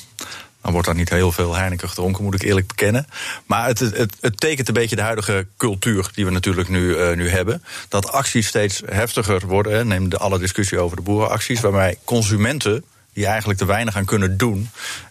Dan 0.61 0.71
wordt 0.71 0.87
daar 0.87 0.95
niet 0.95 1.09
heel 1.09 1.31
veel 1.31 1.55
Heineken 1.55 1.89
gedronken, 1.89 2.23
moet 2.23 2.33
ik 2.33 2.41
eerlijk 2.41 2.67
bekennen. 2.67 3.07
Maar 3.45 3.67
het, 3.67 3.79
het, 3.79 4.15
het 4.21 4.39
tekent 4.39 4.67
een 4.67 4.73
beetje 4.73 4.95
de 4.95 5.01
huidige 5.01 5.47
cultuur 5.57 6.09
die 6.13 6.25
we 6.25 6.31
natuurlijk 6.31 6.69
nu, 6.69 6.95
uh, 6.95 7.15
nu 7.15 7.29
hebben. 7.29 7.63
Dat 7.89 8.11
acties 8.11 8.47
steeds 8.47 8.81
heftiger 8.85 9.47
worden. 9.47 9.73
Hè. 9.73 9.85
Neem 9.85 10.09
de 10.09 10.17
alle 10.17 10.39
discussie 10.39 10.79
over 10.79 10.97
de 10.97 11.03
boerenacties, 11.03 11.59
waarbij 11.59 11.97
consumenten 12.03 12.83
die 13.13 13.25
eigenlijk 13.25 13.59
te 13.59 13.65
weinig 13.65 13.95
aan 13.95 14.05
kunnen 14.05 14.37
doen, 14.37 14.69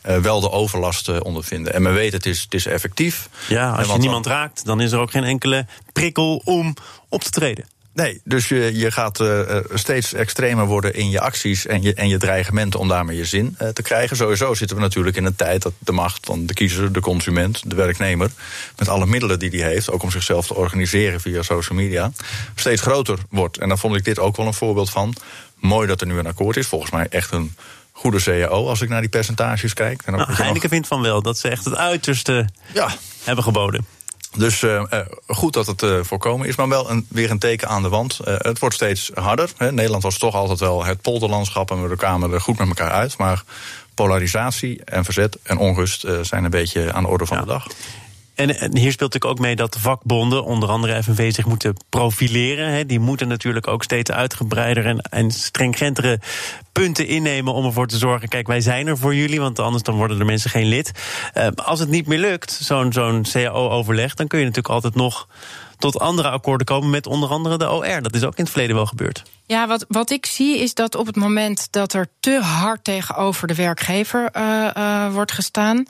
uh, 0.08 0.16
wel 0.16 0.40
de 0.40 0.50
overlast 0.50 1.08
uh, 1.08 1.16
ondervinden. 1.22 1.74
En 1.74 1.82
men 1.82 1.94
weet, 1.94 2.12
het 2.12 2.26
is, 2.26 2.42
het 2.42 2.54
is 2.54 2.66
effectief. 2.66 3.28
Ja, 3.48 3.70
als 3.70 3.86
je 3.86 3.98
niemand 3.98 4.26
raakt, 4.26 4.64
dan 4.64 4.80
is 4.80 4.92
er 4.92 4.98
ook 4.98 5.10
geen 5.10 5.24
enkele 5.24 5.66
prikkel 5.92 6.42
om 6.44 6.74
op 7.08 7.22
te 7.22 7.30
treden. 7.30 7.64
Nee, 7.98 8.20
dus 8.24 8.48
je, 8.48 8.78
je 8.78 8.90
gaat 8.90 9.20
uh, 9.20 9.56
steeds 9.74 10.12
extremer 10.12 10.66
worden 10.66 10.94
in 10.94 11.10
je 11.10 11.20
acties 11.20 11.66
en 11.66 11.82
je, 11.82 11.94
en 11.94 12.08
je 12.08 12.18
dreigementen 12.18 12.80
om 12.80 12.88
daarmee 12.88 13.16
je 13.16 13.24
zin 13.24 13.56
uh, 13.62 13.68
te 13.68 13.82
krijgen. 13.82 14.16
Sowieso 14.16 14.54
zitten 14.54 14.76
we 14.76 14.82
natuurlijk 14.82 15.16
in 15.16 15.24
een 15.24 15.34
tijd 15.34 15.62
dat 15.62 15.72
de 15.78 15.92
macht 15.92 16.26
van 16.26 16.46
de 16.46 16.54
kiezer, 16.54 16.92
de 16.92 17.00
consument, 17.00 17.70
de 17.70 17.74
werknemer, 17.74 18.30
met 18.76 18.88
alle 18.88 19.06
middelen 19.06 19.38
die 19.38 19.50
hij 19.50 19.70
heeft, 19.70 19.90
ook 19.90 20.02
om 20.02 20.10
zichzelf 20.10 20.46
te 20.46 20.54
organiseren 20.54 21.20
via 21.20 21.42
social 21.42 21.78
media, 21.78 22.12
steeds 22.54 22.82
groter 22.82 23.18
wordt. 23.30 23.58
En 23.58 23.68
daar 23.68 23.78
vond 23.78 23.96
ik 23.96 24.04
dit 24.04 24.18
ook 24.18 24.36
wel 24.36 24.46
een 24.46 24.54
voorbeeld 24.54 24.90
van. 24.90 25.14
Mooi 25.54 25.86
dat 25.86 26.00
er 26.00 26.06
nu 26.06 26.18
een 26.18 26.26
akkoord 26.26 26.56
is. 26.56 26.66
Volgens 26.66 26.90
mij 26.90 27.06
echt 27.08 27.32
een 27.32 27.54
goede 27.92 28.22
CAO 28.22 28.68
als 28.68 28.80
ik 28.80 28.88
naar 28.88 29.00
die 29.00 29.10
percentages 29.10 29.74
kijk. 29.74 30.02
En 30.04 30.12
nou, 30.12 30.32
Heineken 30.32 30.62
nog... 30.62 30.70
vindt 30.70 30.86
van 30.86 31.02
wel 31.02 31.22
dat 31.22 31.38
ze 31.38 31.48
echt 31.48 31.64
het 31.64 31.76
uiterste 31.76 32.48
ja. 32.74 32.88
hebben 33.24 33.44
geboden. 33.44 33.97
Dus 34.36 34.62
uh, 34.62 34.82
goed 35.26 35.52
dat 35.52 35.66
het 35.66 35.82
uh, 35.82 35.98
voorkomen 36.02 36.48
is, 36.48 36.56
maar 36.56 36.68
wel 36.68 36.90
een, 36.90 37.06
weer 37.08 37.30
een 37.30 37.38
teken 37.38 37.68
aan 37.68 37.82
de 37.82 37.88
wand. 37.88 38.20
Uh, 38.24 38.34
het 38.38 38.58
wordt 38.58 38.74
steeds 38.74 39.10
harder. 39.14 39.50
Hè. 39.56 39.72
Nederland 39.72 40.02
was 40.02 40.18
toch 40.18 40.34
altijd 40.34 40.58
wel 40.58 40.84
het 40.84 41.00
polderlandschap 41.00 41.70
en 41.70 41.88
we 41.88 41.96
kwamen 41.96 42.32
er 42.32 42.40
goed 42.40 42.58
met 42.58 42.68
elkaar 42.68 42.90
uit. 42.90 43.18
Maar 43.18 43.42
polarisatie 43.94 44.84
en 44.84 45.04
verzet 45.04 45.38
en 45.42 45.58
onrust 45.58 46.06
zijn 46.22 46.44
een 46.44 46.50
beetje 46.50 46.92
aan 46.92 47.02
de 47.02 47.08
orde 47.08 47.26
van 47.26 47.36
ja. 47.36 47.42
de 47.42 47.48
dag. 47.48 47.66
En, 48.38 48.58
en, 48.58 48.76
hier 48.76 48.92
speelt 48.92 49.12
natuurlijk 49.12 49.24
ook 49.24 49.46
mee 49.46 49.56
dat 49.56 49.72
de 49.72 49.80
vakbonden, 49.80 50.44
onder 50.44 50.68
andere 50.68 51.02
FNV, 51.02 51.32
zich 51.34 51.46
moeten 51.46 51.74
profileren. 51.88 52.72
He. 52.72 52.86
Die 52.86 53.00
moeten 53.00 53.28
natuurlijk 53.28 53.66
ook 53.66 53.82
steeds 53.82 54.10
uitgebreider 54.10 54.86
en, 54.86 54.98
en 54.98 55.30
stringgentere 55.30 56.20
punten 56.72 57.06
innemen 57.06 57.52
om 57.52 57.64
ervoor 57.64 57.86
te 57.86 57.98
zorgen. 57.98 58.28
Kijk, 58.28 58.46
wij 58.46 58.60
zijn 58.60 58.86
er 58.86 58.98
voor 58.98 59.14
jullie, 59.14 59.40
want 59.40 59.58
anders 59.58 59.82
dan 59.82 59.96
worden 59.96 60.18
de 60.18 60.24
mensen 60.24 60.50
geen 60.50 60.66
lid. 60.66 60.92
Uh, 61.34 61.46
als 61.54 61.80
het 61.80 61.88
niet 61.88 62.06
meer 62.06 62.18
lukt, 62.18 62.50
zo'n 62.62 62.92
zo'n 62.92 63.24
CAO-overleg, 63.32 64.14
dan 64.14 64.26
kun 64.26 64.38
je 64.38 64.44
natuurlijk 64.44 64.74
altijd 64.74 64.94
nog 64.94 65.28
tot 65.78 65.98
andere 65.98 66.28
akkoorden 66.28 66.66
komen 66.66 66.90
met 66.90 67.06
onder 67.06 67.28
andere 67.28 67.58
de 67.58 67.70
OR. 67.70 68.02
Dat 68.02 68.14
is 68.14 68.24
ook 68.24 68.36
in 68.36 68.42
het 68.42 68.52
verleden 68.52 68.76
wel 68.76 68.86
gebeurd. 68.86 69.22
Ja, 69.48 69.66
wat, 69.66 69.84
wat 69.88 70.10
ik 70.10 70.26
zie 70.26 70.58
is 70.58 70.74
dat 70.74 70.94
op 70.94 71.06
het 71.06 71.16
moment 71.16 71.68
dat 71.70 71.92
er 71.92 72.08
te 72.20 72.40
hard 72.40 72.84
tegenover 72.84 73.48
de 73.48 73.54
werkgever 73.54 74.30
uh, 74.36 74.68
uh, 74.76 75.12
wordt 75.12 75.32
gestaan, 75.32 75.86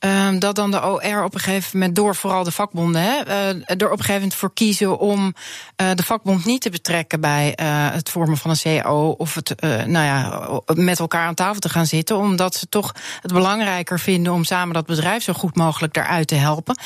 uh, 0.00 0.28
dat 0.38 0.54
dan 0.54 0.70
de 0.70 0.84
OR 0.84 1.24
op 1.24 1.34
een 1.34 1.40
gegeven 1.40 1.78
moment, 1.78 1.96
door 1.96 2.16
vooral 2.16 2.44
de 2.44 2.50
vakbonden, 2.50 3.02
hè, 3.02 3.16
er 3.16 3.74
op 3.74 3.80
een 3.80 3.88
gegeven 3.90 4.14
moment 4.14 4.34
voor 4.34 4.52
kiezen 4.54 4.98
om 4.98 5.34
de 5.76 6.02
vakbond 6.02 6.44
niet 6.44 6.60
te 6.60 6.70
betrekken 6.70 7.20
bij 7.20 7.52
het 7.92 8.10
vormen 8.10 8.36
van 8.36 8.50
een 8.50 8.82
CAO 8.82 9.08
of 9.18 9.34
het 9.34 9.54
nou 9.86 10.04
ja, 10.04 10.48
met 10.74 10.98
elkaar 10.98 11.26
aan 11.26 11.34
tafel 11.34 11.60
te 11.60 11.68
gaan 11.68 11.86
zitten, 11.86 12.16
omdat 12.16 12.54
ze 12.54 12.68
toch 12.68 12.94
het 13.20 13.32
belangrijker 13.32 14.00
vinden 14.00 14.32
om 14.32 14.44
samen 14.44 14.74
dat 14.74 14.86
bedrijf 14.86 15.22
zo 15.22 15.32
goed 15.32 15.56
mogelijk 15.56 15.94
daaruit 15.94 16.28
te 16.28 16.34
helpen. 16.34 16.78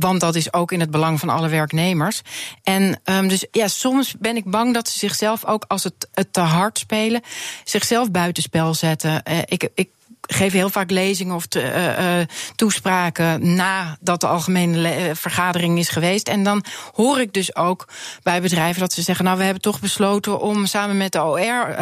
Want 0.00 0.20
dat 0.20 0.34
is 0.34 0.52
ook 0.52 0.72
in 0.72 0.80
het 0.80 0.90
belang 0.90 1.20
van 1.20 1.28
alle 1.28 1.48
werknemers. 1.48 2.20
En 2.62 3.00
um, 3.04 3.28
dus 3.28 3.46
ja, 3.50 3.68
soms 3.68 4.14
ben 4.18 4.36
ik 4.36 4.50
bang 4.50 4.74
dat 4.74 4.88
ze 4.88 4.98
zichzelf 4.98 5.44
ook 5.44 5.64
als 5.68 5.84
het, 5.84 6.08
het 6.12 6.32
te 6.32 6.40
hard 6.40 6.78
spelen, 6.78 7.22
zichzelf 7.64 8.10
buitenspel 8.10 8.74
zetten. 8.74 9.22
Uh, 9.30 9.38
ik, 9.44 9.68
ik 9.74 9.88
geef 10.32 10.52
heel 10.52 10.70
vaak 10.70 10.90
lezingen 10.90 11.34
of 11.34 11.46
te, 11.46 12.26
toespraken 12.56 13.54
nadat 13.54 14.20
de 14.20 14.26
algemene 14.26 15.10
vergadering 15.14 15.78
is 15.78 15.88
geweest. 15.88 16.28
En 16.28 16.42
dan 16.42 16.64
hoor 16.94 17.20
ik 17.20 17.32
dus 17.32 17.56
ook 17.56 17.88
bij 18.22 18.40
bedrijven 18.40 18.80
dat 18.80 18.92
ze 18.92 19.02
zeggen: 19.02 19.24
Nou, 19.24 19.38
we 19.38 19.44
hebben 19.44 19.62
toch 19.62 19.80
besloten 19.80 20.40
om 20.40 20.66
samen 20.66 20.96
met 20.96 21.12
de 21.12 21.22
OR 21.22 21.76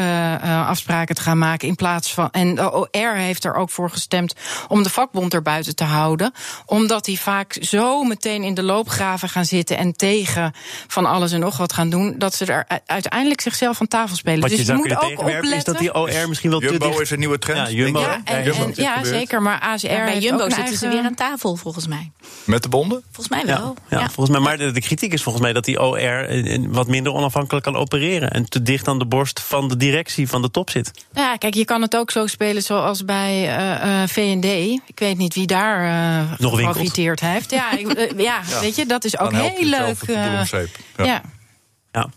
afspraken 0.45 1.15
te 1.15 1.23
gaan 1.23 1.39
maken 1.39 1.69
in 1.69 1.75
plaats 1.75 2.15
van. 2.15 2.31
En 2.31 2.55
de 2.55 2.73
OR 2.73 3.15
heeft 3.15 3.45
er 3.45 3.55
ook 3.55 3.71
voor 3.71 3.91
gestemd 3.91 4.35
om 4.69 4.83
de 4.83 4.91
vakbond 4.91 5.35
er 5.35 5.43
buiten 5.43 5.75
te 5.75 5.85
houden, 5.85 6.33
omdat 6.67 7.05
die 7.05 7.21
vaak 7.21 7.57
zo 7.61 8.03
meteen 8.03 8.43
in 8.43 8.55
de 8.55 8.63
loopgraven 8.63 9.29
gaan 9.29 9.45
zitten 9.45 9.77
en 9.77 9.97
tegen 9.97 10.53
van 10.87 11.07
alles 11.07 11.33
en 11.33 11.41
nog 11.41 11.57
wat 11.57 11.73
gaan 11.73 11.91
doen, 11.91 12.15
dat 12.19 12.35
ze 12.35 12.45
er 12.45 12.67
uiteindelijk 12.87 13.41
zichzelf 13.41 13.77
van 13.77 13.89
tafel 13.89 14.17
spelen. 14.17 14.41
Wat 14.41 14.51
dus 14.51 14.59
je, 14.59 14.73
je 14.73 14.73
moet 14.73 14.97
ook 14.97 15.19
opletten. 15.19 15.53
Is 15.53 15.65
dat 15.65 15.79
die 15.79 15.95
OR 15.95 16.29
misschien 16.29 16.51
wel 16.51 16.61
Jumbo 16.61 16.79
te 16.79 16.89
dicht... 16.89 17.01
is 17.01 17.11
een 17.11 17.19
nieuwe 17.19 17.39
trend. 17.39 17.69
Ja, 17.69 17.75
Jumbo. 17.75 18.01
Ja, 18.01 18.21
en, 18.25 18.38
en, 18.45 18.73
ja 18.75 19.05
zeker. 19.05 19.43
Maar 19.43 19.61
ASR 19.61 19.87
ja, 19.87 20.05
bij 20.05 20.19
Jumbo 20.19 20.43
zitten 20.43 20.59
eigen... 20.59 20.79
ze 20.79 20.89
weer 20.89 21.03
aan 21.03 21.15
tafel, 21.15 21.57
volgens 21.57 21.87
mij. 21.87 22.11
Met 22.45 22.63
de 22.63 22.69
bonden? 22.69 23.03
Volgens 23.13 23.29
mij 23.29 23.47
wel. 23.47 23.77
Ja, 23.89 23.99
ja, 23.99 24.05
volgens 24.11 24.31
mij. 24.31 24.41
Maar 24.41 24.59
de, 24.59 24.71
de, 24.71 24.81
kritiek 24.81 25.13
is 25.13 25.23
volgens 25.23 25.45
mij 25.45 25.53
dat 25.53 25.65
die 25.65 25.81
OR 25.81 26.27
wat 26.69 26.87
minder 26.87 27.13
onafhankelijk 27.13 27.65
kan 27.65 27.77
opereren 27.77 28.31
en 28.31 28.49
te 28.49 28.63
dicht 28.63 28.89
aan 28.89 28.99
de 28.99 29.07
borst 29.07 29.41
van 29.41 29.69
de 29.69 29.77
directie 29.77 30.29
van 30.29 30.43
de 30.43 30.51
top 30.51 30.71
zit. 30.71 30.91
Ja, 31.13 31.37
kijk, 31.37 31.55
je 31.55 31.65
kan 31.65 31.83
het 31.83 31.97
ook 31.97 32.11
zo 32.11 32.27
spelen 32.27 32.63
zoals 32.63 33.05
bij 33.05 33.59
uh, 33.59 34.01
uh, 34.01 34.09
VND. 34.09 34.45
Ik 34.87 34.99
weet 34.99 35.19
niet 35.19 35.35
wie 35.35 35.47
daar 35.47 35.85
uh, 35.85 36.39
Nog 36.39 36.57
geprofiteerd 36.61 37.21
heeft. 37.21 37.51
Ja, 37.51 37.73
ik, 37.79 38.13
ja, 38.17 38.41
ja, 38.51 38.61
weet 38.61 38.77
je, 38.77 38.87
dat 38.87 39.05
is 39.05 39.19
ook 39.19 39.33
heel 39.33 39.65
leuk. 39.65 39.97
ja. 40.97 41.23
Ja. 41.93 42.09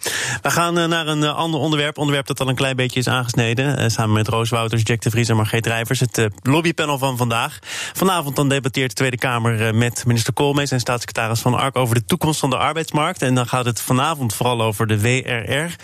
We 0.41 0.51
gaan 0.51 0.73
naar 0.73 1.07
een 1.07 1.23
ander 1.23 1.59
onderwerp. 1.59 1.97
Onderwerp 1.97 2.27
dat 2.27 2.39
al 2.39 2.47
een 2.47 2.55
klein 2.55 2.75
beetje 2.75 2.99
is 2.99 3.07
aangesneden. 3.07 3.91
samen 3.91 4.13
met 4.13 4.27
Roos 4.27 4.49
Wouters, 4.49 4.81
Jack 4.85 5.01
de 5.01 5.09
Vries 5.09 5.29
en 5.29 5.35
Margreet 5.35 5.63
Drijvers. 5.63 5.99
Het 5.99 6.27
lobbypanel 6.41 6.97
van 6.97 7.17
vandaag. 7.17 7.59
Vanavond 7.93 8.35
dan 8.35 8.49
debatteert 8.49 8.89
de 8.89 8.95
Tweede 8.95 9.17
Kamer 9.17 9.75
met 9.75 10.05
minister 10.05 10.33
Koolmees 10.33 10.71
en 10.71 10.79
staatssecretaris 10.79 11.39
Van 11.39 11.53
Ark 11.53 11.75
over 11.75 11.95
de 11.95 12.05
toekomst 12.05 12.39
van 12.39 12.49
de 12.49 12.57
arbeidsmarkt. 12.57 13.21
En 13.21 13.35
dan 13.35 13.47
gaat 13.47 13.65
het 13.65 13.81
vanavond 13.81 14.33
vooral 14.33 14.61
over 14.61 14.87
de 14.87 14.99
WRR. 14.99 15.75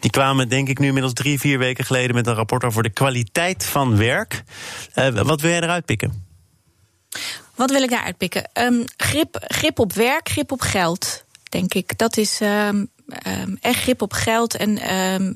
Die 0.00 0.10
kwamen 0.10 0.48
denk 0.48 0.68
ik 0.68 0.78
nu 0.78 0.86
inmiddels 0.86 1.14
drie, 1.14 1.40
vier 1.40 1.58
weken 1.58 1.84
geleden 1.84 2.14
met 2.14 2.26
een 2.26 2.34
rapport 2.34 2.64
over 2.64 2.82
de 2.82 2.90
kwaliteit 2.90 3.64
van 3.64 3.96
werk. 3.96 4.42
wat 5.12 5.40
wil 5.40 5.50
jij 5.50 5.60
eruit 5.60 5.84
pikken? 5.84 6.28
Wat 7.54 7.70
wil 7.70 7.82
ik 7.82 7.90
daar 7.90 8.02
uitpikken? 8.02 8.50
Um, 8.54 8.84
grip, 8.96 9.38
grip 9.40 9.78
op 9.78 9.92
werk, 9.92 10.28
grip 10.28 10.52
op 10.52 10.60
geld, 10.60 11.24
denk 11.48 11.74
ik. 11.74 11.98
Dat 11.98 12.16
is 12.16 12.40
um, 12.40 12.90
um, 13.26 13.58
echt 13.60 13.80
grip 13.80 14.02
op 14.02 14.12
geld 14.12 14.56
en 14.56 14.70
uh, 14.70 15.32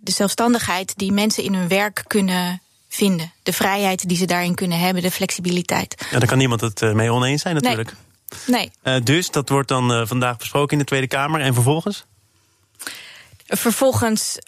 de 0.00 0.12
zelfstandigheid 0.12 0.92
die 0.96 1.12
mensen 1.12 1.42
in 1.42 1.54
hun 1.54 1.68
werk 1.68 2.04
kunnen 2.06 2.62
vinden. 2.88 3.32
De 3.42 3.52
vrijheid 3.52 4.08
die 4.08 4.16
ze 4.16 4.24
daarin 4.24 4.54
kunnen 4.54 4.78
hebben, 4.78 5.02
de 5.02 5.10
flexibiliteit. 5.10 6.06
Ja, 6.10 6.18
daar 6.18 6.28
kan 6.28 6.38
niemand 6.38 6.60
het 6.60 6.82
uh, 6.82 6.92
mee 6.92 7.12
oneens 7.12 7.42
zijn 7.42 7.54
natuurlijk. 7.54 7.94
Nee. 8.46 8.70
nee. 8.82 8.94
Uh, 8.94 9.04
dus 9.04 9.30
dat 9.30 9.48
wordt 9.48 9.68
dan 9.68 10.06
vandaag 10.06 10.36
besproken 10.36 10.72
in 10.72 10.78
de 10.78 10.84
Tweede 10.84 11.06
Kamer. 11.06 11.40
En 11.40 11.54
vervolgens? 11.54 12.04
Vervolgens 13.46 14.38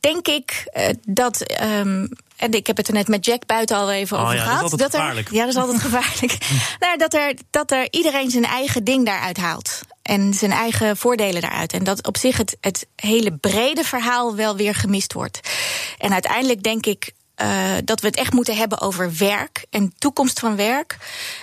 denk 0.00 0.28
ik 0.28 0.66
dat 1.06 1.42
en 2.36 2.52
ik 2.52 2.66
heb 2.66 2.76
het 2.76 2.88
er 2.88 2.94
net 2.94 3.08
met 3.08 3.24
Jack 3.24 3.46
buiten 3.46 3.76
al 3.76 3.92
even 3.92 4.16
oh, 4.16 4.22
over 4.22 4.36
ja, 4.36 4.42
gehad. 4.42 4.60
Dat 4.60 4.64
is 4.64 4.72
altijd 4.72 4.92
gevaarlijk. 4.92 5.28
Er, 5.28 5.34
ja, 5.34 5.40
dat 5.40 5.54
is 5.54 5.60
altijd 5.60 5.80
gevaarlijk. 5.90 6.38
nou, 6.78 6.98
dat, 6.98 7.14
er, 7.14 7.34
dat 7.50 7.70
er 7.70 7.86
iedereen 7.90 8.30
zijn 8.30 8.44
eigen 8.44 8.84
ding 8.84 9.06
daaruit 9.06 9.36
haalt. 9.36 9.80
En 10.04 10.34
zijn 10.34 10.52
eigen 10.52 10.96
voordelen 10.96 11.40
daaruit. 11.40 11.72
En 11.72 11.84
dat 11.84 12.06
op 12.06 12.16
zich 12.16 12.36
het, 12.36 12.56
het 12.60 12.86
hele 12.96 13.36
brede 13.36 13.84
verhaal 13.84 14.36
wel 14.36 14.56
weer 14.56 14.74
gemist 14.74 15.12
wordt. 15.12 15.40
En 15.98 16.12
uiteindelijk 16.12 16.62
denk 16.62 16.86
ik 16.86 17.12
uh, 17.42 17.72
dat 17.84 18.00
we 18.00 18.06
het 18.06 18.16
echt 18.16 18.32
moeten 18.32 18.56
hebben 18.56 18.80
over 18.80 19.16
werk 19.16 19.66
en 19.70 19.94
toekomst 19.98 20.40
van 20.40 20.56
werk. 20.56 20.96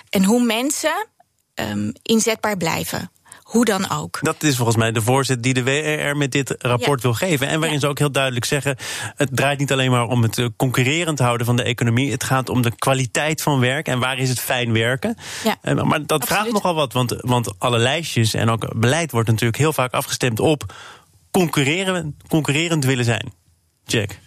En 0.09 0.23
hoe 0.23 0.43
mensen 0.43 1.07
um, 1.55 1.91
inzetbaar 2.01 2.57
blijven. 2.57 3.11
Hoe 3.51 3.65
dan 3.65 3.89
ook. 3.89 4.19
Dat 4.21 4.43
is 4.43 4.55
volgens 4.55 4.77
mij 4.77 4.91
de 4.91 5.01
voorzet 5.01 5.43
die 5.43 5.53
de 5.53 5.63
WRR 5.63 6.17
met 6.17 6.31
dit 6.31 6.55
rapport 6.59 7.01
ja. 7.01 7.07
wil 7.07 7.13
geven. 7.13 7.47
En 7.47 7.59
waarin 7.59 7.73
ja. 7.73 7.79
ze 7.79 7.87
ook 7.87 7.99
heel 7.99 8.11
duidelijk 8.11 8.45
zeggen: 8.45 8.75
het 9.15 9.29
draait 9.31 9.59
niet 9.59 9.71
alleen 9.71 9.91
maar 9.91 10.07
om 10.07 10.21
het 10.21 10.49
concurrerend 10.57 11.19
houden 11.19 11.45
van 11.45 11.55
de 11.55 11.63
economie. 11.63 12.11
Het 12.11 12.23
gaat 12.23 12.49
om 12.49 12.61
de 12.61 12.75
kwaliteit 12.75 13.41
van 13.41 13.59
werk 13.59 13.87
en 13.87 13.99
waar 13.99 14.17
is 14.17 14.29
het 14.29 14.39
fijn 14.39 14.73
werken. 14.73 15.17
Ja. 15.43 15.73
Maar 15.73 15.75
dat 15.75 15.91
Absoluut. 15.91 16.27
vraagt 16.27 16.51
nogal 16.51 16.75
wat, 16.75 16.93
want, 16.93 17.15
want 17.17 17.59
alle 17.59 17.77
lijstjes 17.77 18.33
en 18.33 18.49
ook 18.49 18.79
beleid 18.79 19.11
wordt 19.11 19.29
natuurlijk 19.29 19.57
heel 19.57 19.73
vaak 19.73 19.93
afgestemd 19.93 20.39
op 20.39 20.73
concurreren, 21.31 22.17
concurrerend 22.27 22.85
willen 22.85 23.05
zijn. 23.05 23.33
Jack. 23.85 24.19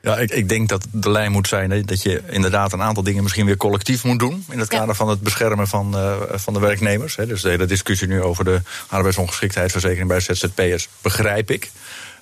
Ja, 0.00 0.16
ik, 0.16 0.30
ik, 0.30 0.48
denk 0.48 0.68
dat 0.68 0.86
de 0.90 1.10
lijn 1.10 1.32
moet 1.32 1.48
zijn 1.48 1.82
dat 1.84 2.02
je 2.02 2.22
inderdaad 2.28 2.72
een 2.72 2.82
aantal 2.82 3.02
dingen 3.02 3.22
misschien 3.22 3.46
weer 3.46 3.56
collectief 3.56 4.04
moet 4.04 4.18
doen. 4.18 4.44
In 4.50 4.58
het 4.58 4.68
kader 4.68 4.94
van 4.94 5.08
het 5.08 5.20
beschermen 5.20 5.68
van, 5.68 5.92
uh, 5.94 6.16
van 6.30 6.54
de 6.54 6.60
werknemers. 6.60 7.16
Hè. 7.16 7.26
Dus 7.26 7.42
de 7.42 7.48
hele 7.48 7.64
discussie 7.66 8.08
nu 8.08 8.22
over 8.22 8.44
de 8.44 8.60
arbeidsongeschiktheidsverzekering 8.86 10.08
bij 10.08 10.20
ZZP'ers 10.20 10.88
begrijp 11.02 11.50
ik. 11.50 11.70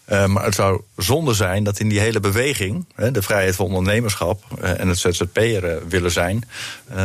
Uh, 0.08 0.26
maar 0.26 0.44
het 0.44 0.54
zou 0.54 0.82
zonde 0.96 1.34
zijn 1.34 1.64
dat 1.64 1.78
in 1.78 1.88
die 1.88 2.00
hele 2.00 2.20
beweging, 2.20 2.86
hè, 2.94 3.10
de 3.10 3.22
vrijheid 3.22 3.56
van 3.56 3.66
ondernemerschap 3.66 4.42
uh, 4.62 4.80
en 4.80 4.88
het 4.88 4.98
ZZP'er 4.98 5.88
willen 5.88 6.10
zijn, 6.10 6.48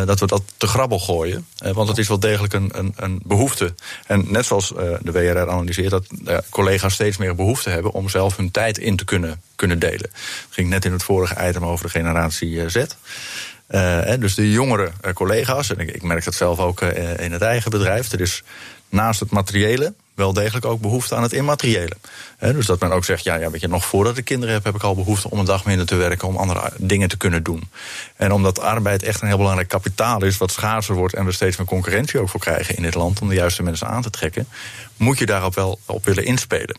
dat 0.06 0.20
we 0.20 0.28
dat 0.28 0.42
te 0.58 0.68
grabbel 0.68 1.00
gooien. 1.00 1.48
want 1.74 1.88
het 1.88 1.98
is 1.98 2.08
wel 2.08 2.20
degelijk 2.20 2.54
een, 2.54 2.72
een, 2.74 2.94
een 2.96 3.22
behoefte. 3.26 3.74
En 4.08 4.26
net 4.28 4.46
zoals 4.46 4.68
de 5.02 5.12
WRR 5.12 5.50
analyseert, 5.50 5.90
dat 5.90 6.08
collega's 6.50 6.94
steeds 6.94 7.18
meer 7.18 7.36
behoefte 7.36 7.70
hebben 7.70 7.92
om 7.92 8.10
zelf 8.10 8.38
hun 8.38 8.52
tijd 8.52 8.78
in 8.78 8.96
te 8.96 9.06
kunnen, 9.06 9.42
kunnen 9.56 9.80
delen. 9.80 10.10
Het 10.12 10.48
ging 10.50 10.70
net 10.70 10.86
in 10.86 10.92
het 10.92 11.04
vorige 11.04 11.48
item 11.48 11.66
over 11.66 11.86
de 11.86 11.92
generatie 11.92 12.70
Z. 12.70 12.86
Dus 14.20 14.36
de 14.36 14.52
jongere 14.52 14.92
collega's, 15.14 15.70
en 15.70 15.80
ik, 15.80 15.92
ik, 15.92 16.04
merk 16.04 16.26
dat 16.26 16.36
zelf 16.36 16.60
ook 16.60 16.82
in 17.18 17.32
het 17.32 17.42
eigen 17.42 17.72
bedrijf. 17.72 18.12
Er 18.12 18.22
is 18.22 18.44
naast 18.90 19.20
het 19.20 19.32
materiële 19.32 19.94
wel 20.20 20.34
degelijk 20.34 20.66
ook 20.66 20.82
behoefte 20.82 21.16
aan 21.16 21.24
het 21.24 21.34
immateriële. 21.34 21.96
dus 22.40 22.66
dat 22.66 22.80
men 22.80 22.92
ook 22.92 23.06
zegt, 23.06 23.24
ja, 23.24 23.36
ja, 23.36 23.52
weet 23.52 23.62
je, 23.62 23.68
nog 23.68 23.86
voordat 23.86 24.18
ik 24.18 24.26
kinderen 24.26 24.54
heb, 24.54 24.64
heb 24.64 24.76
ik 24.76 24.84
al 24.84 24.96
behoefte 24.96 25.30
om 25.30 25.40
een 25.40 25.46
dag 25.46 25.66
minder 25.66 25.86
te 25.86 25.96
werken, 25.96 26.28
om 26.28 26.36
andere 26.36 26.72
dingen 26.78 27.10
te 27.10 27.18
kunnen 27.18 27.44
doen. 27.44 27.70
En 28.16 28.32
omdat 28.32 28.60
arbeid 28.60 29.04
echt 29.04 29.22
een 29.22 29.28
heel 29.28 29.38
belangrijk 29.38 29.70
kapitaal 29.70 30.24
is, 30.24 30.38
wat 30.38 30.52
schaarser 30.52 30.96
wordt 30.96 31.14
en 31.14 31.26
we 31.26 31.32
steeds 31.32 31.58
meer 31.58 31.68
concurrentie 31.68 32.20
ook 32.20 32.30
voor 32.30 32.40
krijgen 32.40 32.76
in 32.76 32.84
dit 32.84 32.96
land, 32.96 33.22
om 33.22 33.30
de 33.30 33.36
juiste 33.36 33.64
mensen 33.64 33.88
aan 33.88 34.02
te 34.02 34.10
trekken, 34.10 34.48
moet 34.98 35.18
je 35.18 35.26
daarop 35.26 35.56
wel 35.56 35.80
op 35.86 36.06
willen 36.06 36.26
inspelen. 36.26 36.78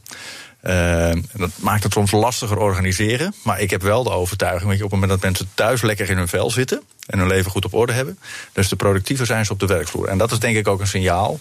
Uh, 0.63 1.13
dat 1.33 1.51
maakt 1.57 1.83
het 1.83 1.93
soms 1.93 2.11
lastiger 2.11 2.59
organiseren. 2.59 3.35
Maar 3.45 3.61
ik 3.61 3.71
heb 3.71 3.83
wel 3.83 4.03
de 4.03 4.11
overtuiging, 4.11 4.71
je, 4.71 4.77
op 4.77 4.83
het 4.83 4.91
moment 4.91 5.11
dat 5.11 5.21
mensen 5.21 5.51
thuis 5.55 5.83
lekker 5.83 6.11
in 6.11 6.17
hun 6.17 6.29
vel 6.29 6.51
zitten 6.51 6.83
en 7.07 7.19
hun 7.19 7.29
leven 7.29 7.51
goed 7.51 7.65
op 7.65 7.75
orde 7.75 7.93
hebben, 7.93 8.19
dus 8.53 8.69
de 8.69 8.77
productiever 8.77 9.27
zijn 9.27 9.45
ze 9.45 9.53
op 9.53 9.59
de 9.59 9.67
werkvloer. 9.67 10.09
En 10.09 10.19
dat 10.19 10.33
is 10.33 10.39
denk 10.39 10.57
ik 10.57 10.69
ook 10.69 10.81
een 10.81 10.87
signaal 10.87 11.41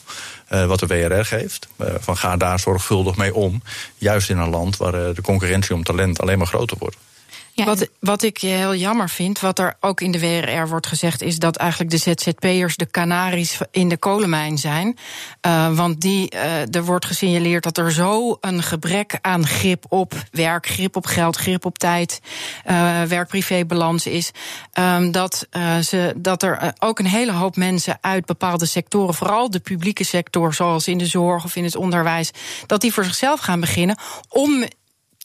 uh, 0.50 0.66
wat 0.66 0.80
de 0.80 0.88
WRR 0.88 1.26
geeft. 1.26 1.68
Uh, 1.78 1.88
van 2.00 2.18
ga 2.18 2.38
daar 2.38 2.60
zorgvuldig 2.60 3.16
mee 3.16 3.34
om. 3.34 3.62
Juist 3.98 4.30
in 4.30 4.38
een 4.38 4.50
land 4.50 4.78
waar 4.78 4.92
de 4.92 5.22
concurrentie 5.22 5.76
om 5.76 5.84
talent 5.84 6.22
alleen 6.22 6.38
maar 6.38 6.48
groter 6.48 6.78
wordt. 6.78 6.98
Wat, 7.66 7.88
wat 8.00 8.24
ik 8.24 8.38
heel 8.38 8.76
jammer 8.76 9.10
vind, 9.10 9.40
wat 9.40 9.60
er 9.60 9.76
ook 9.80 10.02
in 10.02 10.12
de 10.12 10.20
WRR 10.20 10.68
wordt 10.68 10.88
gezegd, 10.88 11.22
is 11.22 11.40
dat 11.40 11.56
eigenlijk 11.56 11.92
de 11.92 11.98
ZZP'ers 11.98 12.76
de 12.76 12.86
kanaries 12.86 13.58
in 13.72 13.90
de 13.90 13.98
kolenmijn 13.98 14.58
zijn. 14.58 14.98
Uh, 15.48 15.76
want 15.76 16.02
die, 16.02 16.36
uh, 16.36 16.76
er 16.76 16.86
wordt 16.86 17.06
gesignaleerd 17.06 17.64
dat 17.64 17.78
er 17.78 17.92
zo 17.92 18.38
een 18.42 18.64
gebrek 18.64 19.18
aan 19.22 19.48
grip 19.48 19.86
op 19.90 20.14
werk, 20.32 20.68
grip 20.68 20.96
op 20.96 21.06
geld, 21.06 21.36
grip 21.36 21.66
op 21.66 21.78
tijd, 21.78 22.22
uh, 22.70 23.02
werk-privé-balans 23.02 24.08
is. 24.08 24.32
Um, 24.80 25.12
dat, 25.12 25.48
ze, 25.84 26.14
dat 26.18 26.44
er 26.44 26.74
ook 26.80 27.00
een 27.00 27.06
hele 27.06 27.32
hoop 27.32 27.56
mensen 27.56 27.98
uit 28.02 28.26
bepaalde 28.26 28.66
sectoren, 28.66 29.14
vooral 29.14 29.50
de 29.50 29.60
publieke 29.60 30.04
sector, 30.04 30.54
zoals 30.54 30.88
in 30.88 30.98
de 30.98 31.06
zorg 31.06 31.44
of 31.44 31.56
in 31.56 31.64
het 31.64 31.76
onderwijs, 31.76 32.32
dat 32.66 32.82
die 32.82 32.94
voor 32.94 33.04
zichzelf 33.04 33.40
gaan 33.40 33.60
beginnen 33.60 33.98
om 34.30 34.64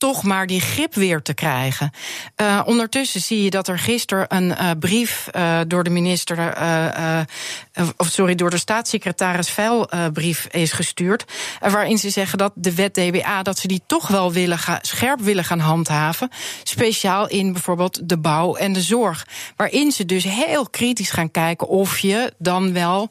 toch 0.04 0.23
maar 0.23 0.46
die 0.46 0.61
grip 0.61 0.94
weer 0.94 1.23
te 1.23 1.34
krijgen. 1.34 1.90
Uh, 2.37 2.61
ondertussen 2.64 3.20
zie 3.20 3.42
je 3.42 3.50
dat 3.50 3.68
er 3.68 3.78
gisteren 3.78 4.26
een 4.28 4.49
uh, 4.49 4.70
brief 4.78 5.28
uh, 5.37 5.61
door 5.66 5.84
de 5.84 5.90
minister, 5.90 6.56
of 7.97 8.07
sorry, 8.07 8.35
door 8.35 8.50
de 8.50 8.59
staatssecretaris 8.59 9.50
Veilbrief 9.50 10.47
is 10.50 10.73
gestuurd. 10.73 11.25
waarin 11.61 11.99
ze 11.99 12.11
zeggen 12.11 12.38
dat 12.38 12.52
de 12.54 12.75
wet 12.75 12.95
DBA, 12.95 13.43
dat 13.43 13.59
ze 13.59 13.69
die 13.69 13.83
toch 13.87 14.09
wel 14.09 14.33
willen 14.33 14.59
gaan, 14.59 14.78
scherp 14.83 15.21
willen 15.21 15.45
gaan 15.45 15.59
handhaven. 15.59 16.28
Speciaal 16.62 17.28
in 17.28 17.52
bijvoorbeeld 17.52 18.09
de 18.09 18.19
bouw 18.19 18.54
en 18.54 18.73
de 18.73 18.83
zorg. 18.83 19.26
Waarin 19.57 19.93
ze 19.93 20.04
dus 20.04 20.25
heel 20.25 20.69
kritisch 20.69 21.11
gaan 21.11 21.31
kijken 21.31 21.69
of 21.69 21.99
je 21.99 22.33
dan 22.38 22.73
wel 22.73 23.09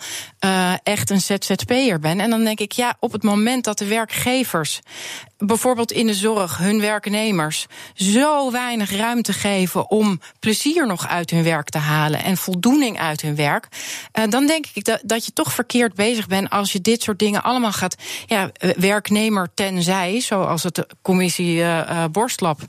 echt 0.84 1.10
een 1.10 1.22
ZZP'er 1.22 2.00
bent. 2.00 2.22
En 2.22 2.29
dan 2.29 2.43
denk 2.43 2.60
ik, 2.60 2.72
ja, 2.72 2.96
op 3.00 3.12
het 3.12 3.24
moment 3.24 3.63
dat 3.63 3.77
de 3.77 3.86
werkgevers 3.86 4.79
bijvoorbeeld 5.38 5.91
in 5.91 6.08
de 6.08 6.13
zorg 6.13 6.58
hun 6.58 6.79
werknemers 6.79 7.65
zo 7.93 8.51
weinig 8.51 8.91
ruimte 8.91 9.34
geven 9.34 9.89
om 9.89 10.20
plezier 10.39 10.88
nog 10.88 11.08
uit 11.08 11.29
hun 11.29 11.43
werk 11.43 11.70
te 11.70 11.77
halen 11.77 12.24
en 12.24 12.38
voldoening 12.38 13.00
uit 13.00 13.22
hun 13.22 13.36
werk, 13.36 13.67
dan 14.29 14.48
denk 14.53 14.65
ik 14.74 14.86
dat, 14.86 15.01
dat 15.03 15.25
je 15.25 15.33
toch 15.33 15.53
verkeerd 15.53 15.93
bezig 15.93 16.27
bent 16.27 16.50
als 16.50 16.72
je 16.72 16.81
dit 16.81 17.03
soort 17.03 17.19
dingen 17.19 17.43
allemaal 17.43 17.72
gaat. 17.72 17.95
Ja, 18.25 18.51
werknemer 18.77 19.48
tenzij, 19.53 20.19
zoals 20.19 20.63
het 20.63 20.75
de 20.75 20.88
commissie 21.01 21.57
uh, 21.57 22.05
Borstlap 22.12 22.60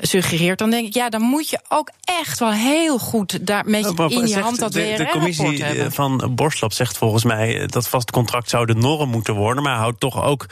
suggereert. 0.00 0.58
Dan 0.58 0.70
denk 0.70 0.86
ik, 0.86 0.94
ja, 0.94 1.08
dan 1.08 1.22
moet 1.22 1.48
je 1.48 1.60
ook 1.68 1.90
echt 2.04 2.38
wel 2.38 2.52
heel 2.52 2.98
goed 2.98 3.46
daar 3.46 3.64
met 3.66 3.84
je 3.84 4.08
in 4.08 4.26
je 4.26 4.38
hand 4.38 4.58
dat 4.58 4.72
de, 4.72 4.94
de 4.96 5.08
commissie 5.08 5.64
van 5.90 6.32
Borstlap 6.34 6.72
zegt 6.72 6.98
volgens 6.98 7.24
mij 7.24 7.66
dat 7.66 7.88
vast 7.88 8.10
contract 8.10 8.50
zou 8.50 8.66
de 8.66 8.74
norm 8.74 9.10
moeten 9.10 9.34
worden. 9.34 9.62
Maar 9.62 9.76
houdt 9.76 10.00
toch 10.00 10.24
ook 10.24 10.46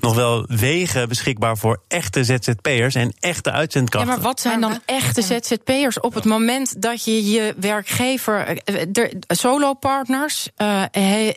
nog 0.00 0.14
wel 0.14 0.44
wegen 0.48 1.08
beschikbaar 1.08 1.56
voor 1.56 1.80
echte 1.88 2.24
ZZP'ers 2.24 2.94
en 2.94 3.14
echte 3.20 3.50
uitzendkrachten. 3.50 4.10
Ja, 4.10 4.16
maar 4.16 4.26
wat 4.26 4.40
zijn 4.40 4.60
dan 4.60 4.80
echte 4.84 5.22
ZZP'ers 5.22 6.00
op 6.00 6.14
het 6.14 6.24
moment 6.24 6.82
dat 6.82 7.04
je 7.04 7.24
je 7.30 7.54
werkgever. 7.56 8.58
De 8.88 9.22
solo 9.26 9.74
partners 9.74 10.33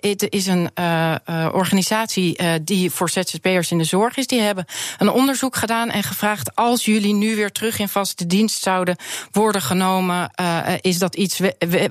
het 0.04 0.28
is 0.30 0.46
een 0.46 0.70
uh, 0.80 1.16
organisatie 1.52 2.42
uh, 2.42 2.54
die 2.62 2.92
voor 2.92 3.10
ZZP'ers 3.10 3.72
in 3.72 3.78
de 3.78 3.84
zorg 3.84 4.18
is. 4.18 4.28
Die 4.28 4.42
hebben 4.42 4.66
een 4.98 5.10
onderzoek 5.10 5.56
gedaan 5.56 5.90
en 5.90 6.04
gevraagd: 6.04 6.56
als 6.56 6.86
jullie 6.86 7.14
nu 7.14 7.36
weer 7.36 7.52
terug 7.52 7.80
in 7.80 7.88
vaste 7.88 8.26
dienst 8.28 8.62
zouden 8.64 8.96
worden 9.32 9.62
genomen, 9.62 10.32
is 10.82 10.98
dat 10.98 11.16
iets 11.16 11.40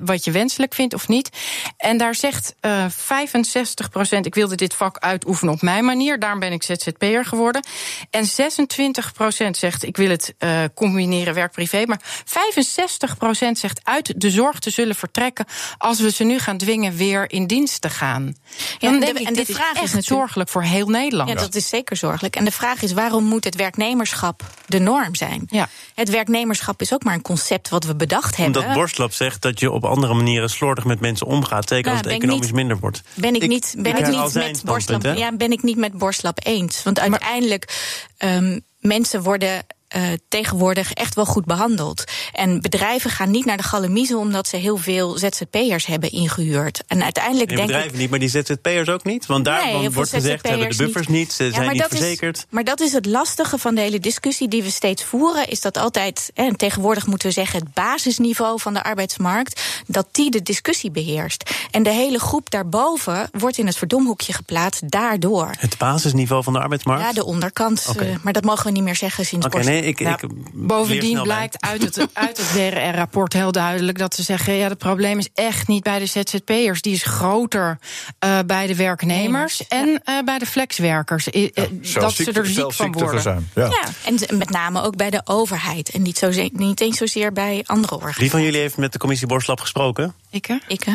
wat 0.01 0.23
je 0.23 0.31
wenselijk 0.31 0.73
vindt 0.73 0.93
of 0.93 1.07
niet? 1.07 1.29
En 1.77 1.97
daar 1.97 2.15
zegt 2.15 2.55
65 2.87 3.89
procent: 3.89 4.25
ik 4.25 4.35
wilde 4.35 4.55
dit 4.55 4.73
vak 4.73 4.97
uitoefenen 4.99 5.53
op 5.53 5.61
mijn 5.61 5.85
manier, 5.85 6.19
daarom 6.19 6.39
ben 6.39 6.51
ik 6.51 6.63
ZZP'er 6.63 7.25
geworden. 7.25 7.65
En 8.09 8.25
26 8.25 9.13
procent 9.13 9.57
zegt: 9.57 9.83
ik 9.83 9.97
wil 9.97 10.09
het 10.09 10.35
combineren 10.73 11.33
werk-privé. 11.33 11.85
Maar 11.85 12.01
65 12.25 13.17
procent 13.17 13.57
zegt 13.57 13.79
uit 13.83 14.13
de 14.21 14.31
zorg 14.31 14.59
te 14.59 14.69
zullen 14.69 14.95
vertrekken 14.95 15.45
als 15.77 15.99
we 15.99 16.11
ze 16.11 16.23
nu 16.23 16.39
gaan 16.39 16.57
dwingen 16.57 16.96
weer 16.97 17.31
in 17.31 17.47
dienst 17.47 17.81
te 17.81 17.89
gaan. 17.89 18.35
Ja, 18.79 18.91
denk 18.91 19.01
de, 19.01 19.21
ik, 19.21 19.27
en 19.27 19.33
de 19.33 19.45
vraag 19.45 19.81
is, 19.81 19.93
echt 19.93 20.03
zorgelijk 20.03 20.49
voor 20.49 20.63
heel 20.63 20.87
Nederland. 20.87 21.29
Ja, 21.29 21.35
dat 21.35 21.55
is 21.55 21.69
zeker 21.69 21.97
zorgelijk. 21.97 22.35
En 22.35 22.45
de 22.45 22.51
vraag 22.51 22.81
is, 22.81 22.93
waarom 22.93 23.23
moet 23.23 23.43
het 23.43 23.55
werknemerschap 23.55 24.43
de 24.65 24.79
norm 24.79 25.15
zijn? 25.15 25.47
Ja. 25.49 25.69
Het 25.95 26.09
werknemerschap 26.09 26.81
is 26.81 26.93
ook 26.93 27.03
maar 27.03 27.13
een 27.13 27.21
concept 27.21 27.69
wat 27.69 27.83
we 27.83 27.95
bedacht 27.95 28.35
hebben. 28.35 28.61
Omdat 28.61 28.75
Borstlap 28.75 29.13
zegt 29.13 29.41
dat 29.41 29.59
je 29.59 29.71
op 29.71 29.85
andere 29.85 30.13
manieren 30.13 30.49
slordig 30.49 30.85
met 30.85 30.99
mensen 30.99 31.27
omgaat, 31.27 31.69
zeker 31.69 31.91
als 31.91 31.99
het 31.99 32.09
economisch 32.09 32.51
minder 32.51 32.77
wordt. 32.79 33.01
Ben 33.13 33.35
ik, 33.35 33.47
niet, 33.47 33.75
ben 33.77 33.97
ik, 33.97 34.07
niet 34.07 34.33
met 34.33 34.61
Borstlap, 34.65 35.03
ja, 35.03 35.31
ben 35.31 35.51
ik 35.51 35.63
niet 35.63 35.77
met 35.77 35.97
Borstlap 35.97 36.39
eens. 36.43 36.83
Want 36.83 36.99
uiteindelijk 36.99 37.95
um, 38.17 38.61
mensen 38.79 39.21
worden 39.21 39.65
uh, 39.95 40.03
tegenwoordig 40.27 40.93
echt 40.93 41.15
wel 41.15 41.25
goed 41.25 41.45
behandeld. 41.45 42.03
En 42.31 42.61
bedrijven 42.61 43.09
gaan 43.09 43.31
niet 43.31 43.45
naar 43.45 43.57
de 43.57 43.63
galamiezen 43.63 44.17
omdat 44.17 44.47
ze 44.47 44.57
heel 44.57 44.77
veel 44.77 45.17
ZZP'ers 45.17 45.85
hebben 45.85 46.11
ingehuurd. 46.11 46.83
En 46.87 47.03
uiteindelijk 47.03 47.47
nee, 47.47 47.55
denk 47.55 47.67
bedrijven 47.67 47.93
ik, 47.93 47.99
niet, 47.99 48.09
maar 48.09 48.19
die 48.19 48.29
ZZP'ers 48.29 48.89
ook 48.89 49.03
niet? 49.03 49.25
Want 49.25 49.45
daar 49.45 49.65
nee, 49.65 49.89
wordt 49.89 50.09
gezegd, 50.09 50.41
ze 50.41 50.47
hebben 50.47 50.69
de 50.69 50.75
buffers 50.75 51.07
niet, 51.07 51.33
ze 51.33 51.51
zijn 51.51 51.71
niet 51.71 51.85
verzekerd. 51.89 52.37
Is, 52.37 52.45
maar 52.49 52.63
dat 52.63 52.79
is 52.79 52.91
het 52.91 53.05
lastige 53.05 53.57
van 53.57 53.75
de 53.75 53.81
hele 53.81 53.99
discussie 53.99 54.47
die 54.47 54.63
we 54.63 54.71
steeds 54.71 55.03
voeren. 55.03 55.47
Is 55.47 55.61
dat 55.61 55.77
altijd, 55.77 56.31
en 56.33 56.55
tegenwoordig 56.55 57.07
moeten 57.07 57.27
we 57.27 57.33
zeggen, 57.33 57.59
het 57.59 57.73
basisniveau 57.73 58.59
van 58.59 58.73
de 58.73 58.83
arbeidsmarkt, 58.83 59.61
dat 59.87 60.07
die 60.11 60.31
de 60.31 60.41
discussie 60.41 60.91
beheerst. 60.91 61.51
En 61.71 61.83
de 61.83 61.89
hele 61.89 62.19
groep 62.19 62.49
daarboven 62.49 63.29
wordt 63.31 63.57
in 63.57 63.65
het 63.65 63.77
verdomhoekje 63.77 64.33
geplaatst 64.33 64.89
daardoor. 64.89 65.51
Het 65.57 65.77
basisniveau 65.77 66.43
van 66.43 66.53
de 66.53 66.59
arbeidsmarkt? 66.59 67.03
Ja, 67.03 67.13
de 67.13 67.25
onderkant. 67.25 67.85
Okay. 67.89 68.09
Uh, 68.09 68.15
maar 68.21 68.33
dat 68.33 68.43
mogen 68.43 68.65
we 68.65 68.71
niet 68.71 68.83
meer 68.83 68.95
zeggen 68.95 69.25
sinds 69.25 69.45
okay, 69.45 69.61
nee, 69.79 69.89
ik, 69.89 69.99
ik 69.99 70.29
bovendien 70.53 71.21
blijkt 71.21 71.61
uit 71.61 71.81
het, 71.81 72.07
uit 72.13 72.37
het 72.37 72.53
WRR-rapport 72.53 73.33
heel 73.33 73.51
duidelijk 73.51 73.97
dat 73.97 74.15
ze 74.15 74.23
zeggen: 74.23 74.53
ja, 74.53 74.67
het 74.67 74.77
probleem 74.77 75.17
is 75.17 75.29
echt 75.33 75.67
niet 75.67 75.83
bij 75.83 75.99
de 75.99 76.05
ZZP'ers. 76.05 76.81
Die 76.81 76.93
is 76.93 77.03
groter 77.03 77.79
uh, 78.25 78.39
bij 78.45 78.67
de 78.67 78.75
werknemers 78.75 79.67
en 79.67 79.87
uh, 79.87 80.19
bij 80.25 80.39
de 80.39 80.45
flexwerkers. 80.45 81.27
Ja, 81.31 81.67
dat 81.93 82.13
ze 82.13 82.31
er 82.31 82.45
ziek 82.45 82.73
van 82.73 82.91
worden. 82.91 83.21
Zijn. 83.21 83.49
Ja. 83.55 83.65
ja. 83.65 83.83
en 84.05 84.37
met 84.37 84.49
name 84.49 84.81
ook 84.81 84.95
bij 84.95 85.09
de 85.09 85.21
overheid. 85.25 85.89
En 85.89 86.01
niet, 86.01 86.17
zo, 86.17 86.31
niet 86.51 86.81
eens 86.81 86.97
zozeer 86.97 87.33
bij 87.33 87.63
andere 87.65 87.93
organisaties. 87.93 88.21
Wie 88.21 88.31
van 88.31 88.41
jullie 88.41 88.59
heeft 88.59 88.77
met 88.77 88.91
de 88.91 88.97
commissie 88.97 89.27
Borslap 89.27 89.59
gesproken? 89.59 90.13
Ik. 90.29 90.47
Ik. 90.67 90.85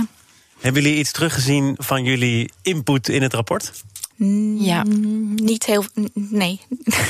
Hebben 0.60 0.82
jullie 0.82 0.98
iets 0.98 1.12
teruggezien 1.12 1.76
van 1.78 2.04
jullie 2.04 2.50
input 2.62 3.08
in 3.08 3.22
het 3.22 3.34
rapport? 3.34 3.72
Ja. 4.58 4.82
Niet 5.34 5.66
heel. 5.66 5.84
Nee. 6.14 6.60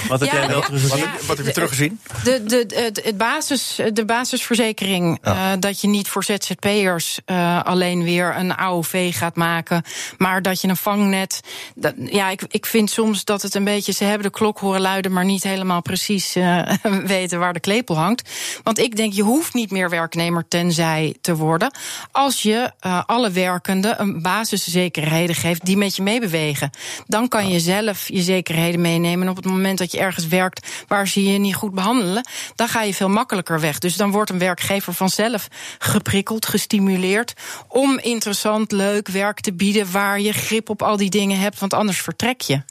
Wat 0.09 0.21
heb 0.21 0.31
jij 0.33 0.49
wel 0.49 0.61
teruggezien? 0.61 0.99
Ja, 0.99 1.12
wat, 1.26 1.37
heb 1.37 1.47
je 1.47 1.52
teruggezien? 1.52 2.00
De, 2.25 2.45
de, 2.45 2.66
de, 2.66 3.02
het 3.04 3.16
basis, 3.16 3.81
de 3.92 4.04
basisverzekering. 4.04 5.19
Uh, 5.25 5.50
dat 5.59 5.81
je 5.81 5.88
niet 5.88 6.09
voor 6.09 6.25
ZZP'ers 6.25 7.21
uh, 7.26 7.62
alleen 7.62 8.02
weer 8.02 8.37
een 8.37 8.57
AOV 8.57 9.16
gaat 9.16 9.37
maken. 9.37 9.83
Maar 10.19 10.42
dat 10.42 10.61
je 10.61 10.69
een 10.69 10.76
vangnet. 10.76 11.40
Dat, 11.75 11.95
ja, 11.97 12.31
ik, 12.31 12.42
ik 12.49 12.66
vind 12.66 12.90
soms 12.90 13.25
dat 13.25 13.42
het 13.42 13.54
een 13.54 13.64
beetje. 13.64 13.92
Ze 13.92 14.04
hebben 14.04 14.26
de 14.26 14.38
klok 14.38 14.59
horen 14.59 14.81
luiden, 14.81 15.12
maar 15.12 15.25
niet 15.25 15.42
helemaal 15.42 15.83
precies 15.83 16.37
uh, 16.37 16.69
weten 17.04 17.38
waar 17.38 17.52
de 17.52 17.61
klepel 17.61 17.97
hangt. 17.97 18.31
Want 18.62 18.78
ik 18.78 18.97
denk, 18.97 19.12
je 19.12 19.22
hoeft 19.22 19.55
niet 19.55 19.70
meer 19.70 19.90
werknemer 19.90 20.48
tenzij 20.48 21.16
te 21.20 21.37
worden. 21.37 21.70
Als 22.12 22.42
je 22.42 22.70
alle 23.07 23.31
werkenden 23.31 24.01
een 24.01 24.22
basiszekerheden 24.22 25.35
geeft 25.35 25.64
die 25.64 25.77
met 25.77 25.96
je 25.96 26.03
meebewegen. 26.03 26.70
Dan 27.07 27.29
kan 27.29 27.49
je 27.49 27.61
zelf 27.61 28.09
je 28.09 28.23
zekerheden 28.23 28.81
meenemen. 28.81 29.23
En 29.23 29.31
op 29.31 29.37
het 29.37 29.45
moment 29.45 29.79
dat 29.79 29.93
je 29.93 29.99
ergens 29.99 30.27
werkt 30.27 30.85
waar 30.88 31.09
ze 31.09 31.25
je 31.25 31.38
niet 31.38 31.55
goed 31.55 31.75
behandelen, 31.75 32.27
dan 32.55 32.69
ga 32.69 32.83
je 32.83 32.95
veel 32.95 33.09
makkelijker 33.09 33.61
weg. 33.61 33.79
Dus 33.79 33.97
dan 33.97 34.11
wordt 34.11 34.31
een 34.31 34.38
werkgever 34.38 34.95
vanzelf 34.95 35.49
geprikkeld, 35.79 36.47
gestimuleerd 36.47 37.33
om 37.69 37.99
interessant, 37.99 38.73
leuk 38.73 39.09
werk 39.09 39.41
te 39.41 39.53
bieden 39.53 39.91
waar 39.91 40.21
je 40.21 40.33
grip 40.33 40.69
op 40.69 40.83
al 40.83 40.97
die 40.97 41.11
dingen 41.11 41.38
hebt, 41.38 41.59
want 41.59 41.75
anders 41.75 42.01
vertrek 42.01 42.41
je. 42.41 42.62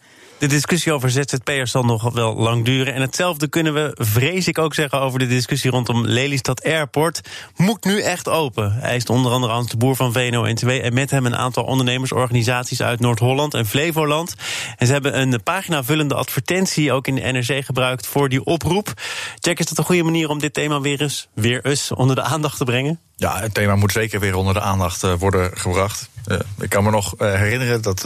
De 0.41 0.47
discussie 0.47 0.93
over 0.93 1.09
ZZP'ers 1.09 1.71
zal 1.71 1.83
nog 1.83 2.13
wel 2.13 2.35
lang 2.35 2.65
duren. 2.65 2.93
En 2.93 3.01
hetzelfde 3.01 3.47
kunnen 3.47 3.73
we, 3.73 3.91
vrees 3.95 4.47
ik 4.47 4.57
ook 4.57 4.73
zeggen, 4.73 4.99
over 4.99 5.19
de 5.19 5.27
discussie 5.27 5.71
rondom 5.71 6.05
Lelystad 6.05 6.63
Airport. 6.63 7.21
Moet 7.55 7.83
nu 7.83 8.01
echt 8.01 8.29
open. 8.29 8.81
Is 8.83 9.05
onder 9.05 9.31
andere 9.31 9.53
Hans 9.53 9.69
de 9.69 9.77
Boer 9.77 9.95
van 9.95 10.13
VNO-NCW... 10.13 10.69
en 10.69 10.93
met 10.93 11.11
hem 11.11 11.25
een 11.25 11.35
aantal 11.35 11.63
ondernemersorganisaties 11.63 12.81
uit 12.81 12.99
Noord-Holland 12.99 13.53
en 13.53 13.65
Flevoland. 13.65 14.35
En 14.77 14.87
ze 14.87 14.93
hebben 14.93 15.21
een 15.21 15.43
paginavullende 15.43 16.15
advertentie 16.15 16.91
ook 16.91 17.07
in 17.07 17.15
de 17.15 17.21
NRC 17.21 17.65
gebruikt 17.65 18.07
voor 18.07 18.29
die 18.29 18.43
oproep. 18.43 18.93
Jack, 19.39 19.59
is 19.59 19.65
dat 19.65 19.77
een 19.77 19.83
goede 19.83 20.03
manier 20.03 20.29
om 20.29 20.39
dit 20.39 20.53
thema 20.53 20.81
weer 20.81 21.01
eens, 21.01 21.27
weer 21.33 21.65
eens 21.65 21.91
onder 21.91 22.15
de 22.15 22.21
aandacht 22.21 22.57
te 22.57 22.63
brengen? 22.63 22.99
Ja, 23.21 23.39
het 23.39 23.53
thema 23.53 23.75
moet 23.75 23.91
zeker 23.91 24.19
weer 24.19 24.35
onder 24.35 24.53
de 24.53 24.61
aandacht 24.61 25.03
uh, 25.03 25.13
worden 25.13 25.57
gebracht. 25.57 26.09
Uh, 26.27 26.39
ik 26.59 26.69
kan 26.69 26.83
me 26.83 26.89
nog 26.91 27.13
uh, 27.17 27.33
herinneren 27.33 27.81
dat 27.81 28.03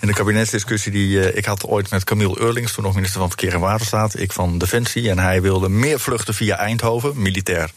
in 0.00 0.06
de 0.06 0.12
kabinetsdiscussie 0.12 0.92
die 0.92 1.32
ik 1.32 1.44
had 1.44 1.66
ooit 1.66 1.90
met 1.90 2.04
Camille 2.04 2.40
Eurlings, 2.40 2.72
toen 2.72 2.84
nog 2.84 2.94
minister 2.94 3.20
van 3.20 3.28
Verkeer 3.28 3.54
en 3.54 3.60
Waterstaat, 3.60 4.18
ik 4.18 4.32
van 4.32 4.58
Defensie, 4.58 5.10
en 5.10 5.18
hij 5.18 5.42
wilde 5.42 5.68
meer 5.68 6.00
vluchten 6.00 6.34
via 6.34 6.56
Eindhoven, 6.56 7.22
militair 7.22 7.70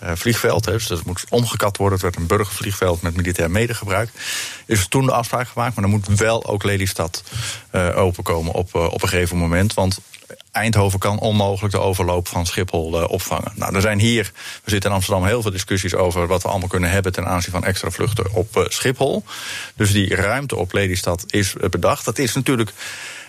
vliegveld. 0.00 0.64
Dus 0.64 0.86
dat 0.86 1.04
moet 1.04 1.24
omgekat 1.28 1.76
worden. 1.76 1.94
Het 1.94 2.02
werd 2.02 2.16
een 2.16 2.36
burgervliegveld 2.36 3.02
met 3.02 3.16
militair 3.16 3.50
medegebruik. 3.50 4.10
Is 4.66 4.88
toen 4.88 5.06
de 5.06 5.12
afspraak 5.12 5.48
gemaakt, 5.48 5.74
maar 5.74 5.84
dan 5.84 5.92
moet 5.92 6.18
wel 6.18 6.46
ook 6.46 6.64
Lelystad 6.64 7.24
openkomen 7.94 8.52
op, 8.52 8.74
op 8.74 9.02
een 9.02 9.08
gegeven 9.08 9.36
moment. 9.36 9.74
Want 9.74 10.00
Eindhoven 10.54 10.98
kan 10.98 11.20
onmogelijk 11.20 11.74
de 11.74 11.80
overloop 11.80 12.28
van 12.28 12.46
Schiphol 12.46 13.00
uh, 13.00 13.08
opvangen. 13.08 13.52
Nou, 13.54 13.74
er 13.74 13.80
zijn 13.80 13.98
hier, 13.98 14.32
we 14.64 14.70
zitten 14.70 14.90
in 14.90 14.96
Amsterdam, 14.96 15.24
heel 15.24 15.42
veel 15.42 15.50
discussies 15.50 15.94
over 15.94 16.26
wat 16.26 16.42
we 16.42 16.48
allemaal 16.48 16.68
kunnen 16.68 16.90
hebben 16.90 17.12
ten 17.12 17.26
aanzien 17.26 17.52
van 17.52 17.64
extra 17.64 17.90
vluchten 17.90 18.32
op 18.32 18.56
uh, 18.56 18.64
Schiphol. 18.68 19.24
Dus 19.74 19.92
die 19.92 20.14
ruimte 20.14 20.56
op 20.56 20.72
Lelystad 20.72 21.24
is 21.26 21.54
bedacht. 21.70 22.04
Dat 22.04 22.18
is 22.18 22.34
natuurlijk 22.34 22.72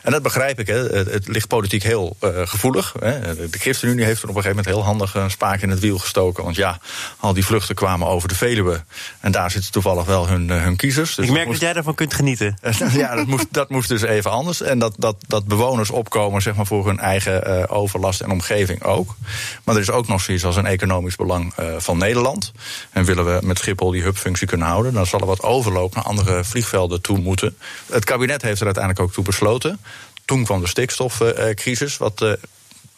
en 0.06 0.12
dat 0.12 0.22
begrijp 0.22 0.60
ik. 0.60 0.68
Hè. 0.68 0.88
Het, 0.88 1.28
ligt 1.28 1.48
politiek 1.48 1.84
heel 1.84 2.18
uh, 2.22 2.30
gevoelig. 2.44 2.94
Hè. 3.00 3.36
De 3.50 3.60
ChristenUnie 3.60 4.06
heeft 4.06 4.22
er 4.22 4.30
op 4.30 4.36
een 4.36 4.41
gegeven 4.41 4.63
moment 4.65 4.76
heel 4.76 4.86
handig 4.86 5.15
een 5.15 5.32
spaak 5.32 5.62
in 5.62 5.70
het 5.70 5.80
wiel 5.80 5.98
gestoken. 5.98 6.44
Want 6.44 6.56
ja, 6.56 6.80
al 7.20 7.34
die 7.34 7.46
vluchten 7.46 7.76
kwamen 7.76 8.08
over 8.08 8.28
de 8.28 8.36
Veluwe. 8.36 8.84
En 9.20 9.32
daar 9.32 9.52
zitten 9.52 9.72
toevallig 9.72 10.06
wel 10.06 10.28
hun, 10.28 10.48
uh, 10.48 10.63
hun 10.63 10.76
kiezers. 10.76 11.15
Dus 11.15 11.26
ik 11.26 11.32
merk 11.32 11.48
dat, 11.48 11.60
jij 11.60 11.74
daarvan 11.74 11.96
kunt 11.96 12.13
genieten. 12.13 12.58
ja, 12.94 13.15
dat 13.15 13.28
moest, 13.28 13.46
dat 13.52 13.70
moest 13.70 13.89
dus 13.89 14.02
even 14.02 14.32
anders. 14.32 14.62
En 14.62 14.80
dat, 14.80 14.94
dat, 14.98 15.15
dat 15.28 15.46
bewoners 15.46 15.89
opkomen 15.89 16.41
zeg 16.41 16.56
maar, 16.56 16.65
voor 16.65 16.88
hun 16.88 17.00
eigen 17.00 17.48
uh, 17.48 17.63
overlast 17.68 18.22
en 18.22 18.32
omgeving 18.32 18.84
ook. 18.84 19.15
Maar 19.63 19.76
er 19.76 19.82
is 19.82 19.91
ook 19.91 20.08
nog 20.08 20.22
zoiets 20.22 20.46
als 20.46 20.56
een 20.56 20.65
economisch 20.65 21.15
belang 21.15 21.54
van 21.78 21.98
Nederland. 21.98 22.52
En 22.91 23.06
willen 23.06 23.26
we 23.26 23.46
met 23.46 23.58
Schiphol 23.58 23.91
die 23.91 24.02
hubfunctie 24.02 24.48
kunnen 24.48 24.68
houden... 24.68 24.94
dan 24.94 25.06
zal 25.06 25.20
er 25.20 25.26
wat 25.26 25.41
overloop 25.41 25.96
naar 25.96 26.04
andere 26.04 26.44
vliegvelden 26.44 27.02
toe 27.02 27.18
moeten. 27.18 27.58
Het 27.91 28.06
kabinet 28.06 28.41
heeft 28.41 28.60
er 28.60 28.65
uiteindelijk 28.65 29.04
ook 29.04 29.13
toe 29.13 29.24
besloten. 29.24 29.80
Toen 30.26 30.44
kwam 30.44 30.62
de 30.62 30.68
stikstofcrisis, 30.68 31.98
wat 31.98 32.22
eh, 32.22 32.34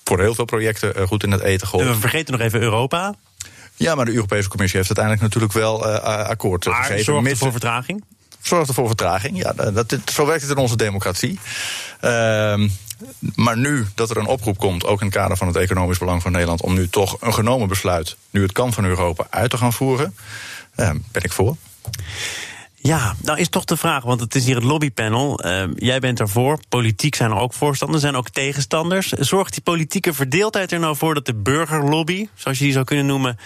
voor 0.03 0.19
heel 0.19 0.35
veel 0.35 0.45
projecten 0.45 0.95
eh, 0.95 1.07
goed 1.07 1.23
in 1.23 1.31
het 1.31 1.41
eten 1.41 1.67
gooit. 1.67 1.87
We 1.87 1.95
vergeten 1.95 2.33
nog 2.33 2.41
even 2.41 2.61
Europa. 2.61 3.15
Ja, 3.75 3.95
maar 3.95 4.05
de 4.05 4.13
Europese 4.13 4.49
Commissie 4.49 4.79
heeft 4.79 4.97
uiteindelijk 4.97 5.33
natuurlijk 5.33 5.53
wel 5.53 5.87
uh, 5.87 5.95
akkoord 6.03 6.65
maar 6.65 6.75
gegeven. 6.75 7.03
Zorgt 7.03 7.29
er 7.29 7.37
voor 7.37 7.51
vertraging? 7.51 8.03
Zorgt 8.41 8.67
er 8.67 8.73
voor 8.73 8.87
vertraging, 8.87 9.37
ja. 9.37 9.53
Dat, 9.53 9.97
zo 10.11 10.25
werkt 10.25 10.41
het 10.41 10.51
in 10.51 10.57
onze 10.57 10.75
democratie. 10.75 11.39
Uh, 12.01 12.69
maar 13.35 13.57
nu 13.57 13.85
dat 13.95 14.09
er 14.09 14.17
een 14.17 14.25
oproep 14.25 14.57
komt, 14.57 14.85
ook 14.85 14.99
in 14.99 15.05
het 15.05 15.15
kader 15.15 15.37
van 15.37 15.47
het 15.47 15.55
economisch 15.55 15.97
belang 15.97 16.21
van 16.21 16.31
Nederland, 16.31 16.61
om 16.61 16.73
nu 16.73 16.89
toch 16.89 17.17
een 17.21 17.33
genomen 17.33 17.67
besluit, 17.67 18.15
nu 18.29 18.41
het 18.41 18.51
kan 18.51 18.73
van 18.73 18.85
Europa, 18.85 19.27
uit 19.29 19.49
te 19.49 19.57
gaan 19.57 19.73
voeren, 19.73 20.15
ben 21.11 21.23
ik 21.23 21.31
voor. 21.31 21.55
Ja, 22.79 23.15
nou 23.21 23.39
is 23.39 23.49
toch 23.49 23.65
de 23.65 23.77
vraag, 23.77 24.03
want 24.03 24.19
het 24.19 24.35
is 24.35 24.45
hier 24.45 24.55
het 24.55 24.63
lobbypanel. 24.63 25.45
Uh, 25.45 25.63
jij 25.75 25.99
bent 25.99 26.19
ervoor, 26.19 26.59
politiek 26.69 27.15
zijn 27.15 27.31
er 27.31 27.37
ook 27.37 27.53
voorstanders, 27.53 28.01
zijn 28.01 28.15
ook 28.15 28.29
tegenstanders. 28.29 29.07
Zorgt 29.07 29.53
die 29.53 29.63
politieke 29.63 30.13
verdeeldheid 30.13 30.71
er 30.71 30.79
nou 30.79 30.95
voor 30.95 31.13
dat 31.13 31.25
de 31.25 31.35
burgerlobby, 31.35 32.27
zoals 32.35 32.57
je 32.57 32.63
die 32.63 32.73
zou 32.73 32.85
kunnen 32.85 33.05
noemen, 33.05 33.39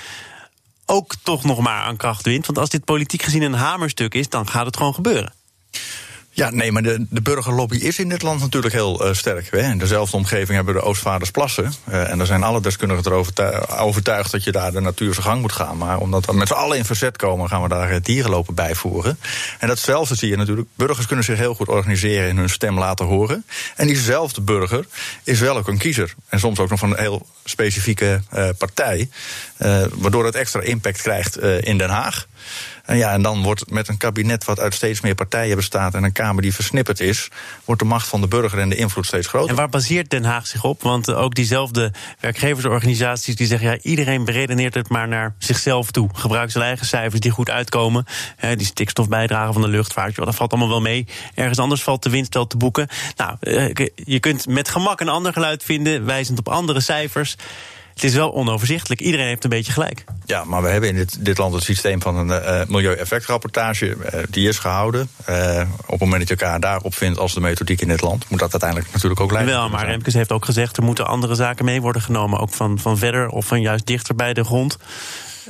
ook 0.86 1.16
toch 1.24 1.44
nog 1.44 1.60
maar 1.60 1.82
aan 1.84 1.98
kracht 1.98 2.26
wint? 2.26 2.46
Want 2.46 2.58
als 2.58 2.70
dit 2.70 2.86
politiek 2.86 3.22
gezien 3.22 3.42
een 3.42 3.54
hamerstuk 3.54 4.14
is, 4.14 4.30
dan 4.30 4.50
gaat 4.50 4.66
het 4.66 4.78
gewoon 4.78 4.94
gebeuren. 4.94 5.34
Ja, 6.34 6.50
nee, 6.50 6.72
maar 6.72 6.84
de, 6.84 7.06
de 7.10 7.22
burgerlobby 7.22 7.76
is 7.76 8.00
in 8.00 8.10
dit 8.10 8.22
land 8.22 8.40
natuurlijk 8.40 8.74
heel 8.74 9.08
uh, 9.08 9.14
sterk. 9.14 9.52
Hè. 9.52 9.60
In 9.60 9.78
dezelfde 9.78 10.18
omgeving 10.18 10.56
hebben 10.56 10.74
we 10.74 10.80
de 10.80 10.86
Oostvaardersplassen. 10.86 11.74
Uh, 11.90 12.10
en 12.10 12.18
daar 12.18 12.28
zijn 12.28 12.44
alle 12.44 12.62
deskundigen 12.62 13.06
erover 13.06 13.80
overtuigd 13.80 14.32
dat 14.32 14.44
je 14.44 14.52
daar 14.52 14.72
de 14.72 14.80
natuur 14.80 15.14
zijn 15.14 15.26
gang 15.26 15.42
moet 15.42 15.52
gaan. 15.52 15.78
Maar 15.78 15.98
omdat 15.98 16.26
we 16.26 16.34
met 16.34 16.48
z'n 16.48 16.54
allen 16.54 16.78
in 16.78 16.86
verzet 16.86 17.18
komen, 17.18 17.50
gaan 17.50 17.62
we 17.62 17.68
daar 17.68 17.90
eh, 17.90 18.02
dierenlopen 18.02 18.56
bijvoeren. 18.56 19.20
En 19.60 19.68
datzelfde 19.68 20.16
zie 20.16 20.30
je 20.30 20.38
natuurlijk. 20.38 20.68
Burgers 20.76 21.06
kunnen 21.06 21.26
zich 21.26 21.38
heel 21.38 21.54
goed 21.54 21.68
organiseren 21.68 22.30
en 22.30 22.38
hun 22.38 22.50
stem 22.50 22.80
laten 22.80 23.06
horen. 23.06 23.46
En 23.76 23.88
diezelfde 23.88 24.42
burger 24.42 24.86
is 25.24 25.40
wel 25.40 25.58
ook 25.58 25.68
een 25.68 25.78
kiezer. 25.78 26.14
En 26.30 26.40
soms 26.40 26.60
ook 26.60 26.70
nog 26.70 26.80
van 26.80 26.92
een 26.92 27.00
heel 27.00 27.28
specifieke 27.44 28.22
partij. 28.58 29.10
waardoor 29.94 30.26
het 30.26 30.36
extra 30.36 30.62
impact 30.62 31.02
krijgt 31.02 31.40
in 31.40 31.78
Den 31.78 31.90
Haag. 31.90 32.28
En 32.92 32.98
ja, 32.98 33.12
en 33.12 33.22
dan 33.22 33.44
wordt 33.44 33.70
met 33.70 33.88
een 33.88 33.98
kabinet 33.98 34.46
wat 34.46 34.60
uit 34.60 34.74
steeds 34.74 35.02
meer 35.02 35.16
partijen 35.16 35.56
bestaat 35.56 35.94
en 35.94 36.04
een 36.04 36.12
Kamer 36.12 36.42
die 36.42 36.54
versnipperd 36.54 37.00
is, 37.00 37.28
wordt 37.66 37.82
de 37.82 37.88
macht 37.88 38.08
van 38.08 38.22
de 38.22 38.28
burger 38.28 38.60
en 38.60 38.70
de 38.70 38.76
invloed 38.76 39.06
steeds 39.06 39.28
groter. 39.28 39.50
En 39.50 39.56
waar 39.56 39.70
baseert 39.70 40.10
Den 40.10 40.24
Haag 40.24 40.48
zich 40.48 40.64
op? 40.64 40.82
Want 40.82 41.08
eh, 41.08 41.18
ook 41.18 41.36
diezelfde 41.36 41.92
werkgeversorganisaties 42.20 43.36
die 43.36 43.48
zeggen 43.48 43.70
ja, 43.70 43.78
iedereen 43.82 44.26
beredeneert 44.26 44.74
het 44.74 44.90
maar 44.90 45.08
naar 45.08 45.36
zichzelf 45.38 45.92
toe. 45.92 46.10
Gebruikt 46.14 46.52
zijn 46.52 46.64
eigen 46.64 46.86
cijfers 46.86 47.22
die 47.22 47.32
goed 47.32 47.50
uitkomen. 47.50 48.06
die 48.56 48.66
stikstofbijdrage 48.66 49.54
van 49.54 49.62
de 49.62 49.68
luchtvaart, 49.68 50.16
dat 50.16 50.36
valt 50.36 50.52
allemaal 50.52 50.70
wel 50.70 50.82
mee. 50.82 51.08
Ergens 51.36 51.60
anders 51.60 51.84
valt 51.84 52.04
de 52.04 52.10
winst 52.10 52.34
wel 52.34 52.48
te 52.48 52.58
boeken. 52.58 52.88
Nou, 53.16 53.36
eh, 53.40 53.88
je 53.96 54.20
kunt 54.20 54.48
met 54.48 54.70
gemak 54.70 55.00
een 55.00 55.10
ander 55.10 55.34
geluid 55.34 55.64
vinden, 55.64 56.06
wijzend 56.06 56.40
op 56.40 56.50
andere 56.50 56.80
cijfers 56.80 57.36
het 58.02 58.10
is 58.10 58.16
wel 58.16 58.34
onoverzichtelijk. 58.34 59.02
Iedereen 59.02 59.28
heeft 59.28 59.44
een 59.44 59.50
beetje 59.50 59.72
gelijk. 59.72 60.04
Ja, 60.26 60.44
maar 60.44 60.62
we 60.62 60.70
hebben 60.70 60.90
in 60.90 60.96
dit, 60.96 61.26
dit 61.26 61.38
land 61.38 61.54
het 61.54 61.64
systeem 61.64 62.02
van 62.02 62.16
een 62.16 62.28
uh, 62.28 62.62
milieueffectrapportage. 62.68 63.86
Uh, 63.86 64.20
die 64.30 64.48
is 64.48 64.60
gehouden. 64.60 65.10
Uh, 65.30 65.62
op 65.86 65.90
het 65.90 66.00
moment 66.00 66.20
dat 66.20 66.40
je 66.40 66.46
elkaar 66.46 66.60
daarop 66.60 66.96
vindt 66.96 67.20
als 67.20 67.34
de 67.34 67.40
methodiek 67.40 67.82
in 67.82 67.88
dit 67.88 68.02
land, 68.02 68.26
moet 68.30 68.40
dat 68.40 68.52
uiteindelijk 68.52 68.92
natuurlijk 68.94 69.22
ook 69.22 69.32
leiden. 69.32 69.54
Wel, 69.54 69.70
maar 69.70 69.86
Remkes 69.86 70.14
heeft 70.14 70.32
ook 70.32 70.46
gezegd 70.46 70.78
er 70.78 70.84
moeten 70.84 71.08
andere 71.08 71.36
zaken 71.36 71.66
mee 71.66 71.82
worden 71.82 72.02
genomen. 72.02 72.40
Ook 72.40 72.54
van, 72.54 72.80
van 72.80 72.98
verder 72.98 73.30
of 73.30 73.46
van 73.46 73.62
juist 73.62 73.86
dichter 73.86 74.16
bij 74.16 74.34
de 74.34 74.44
grond. 74.44 74.78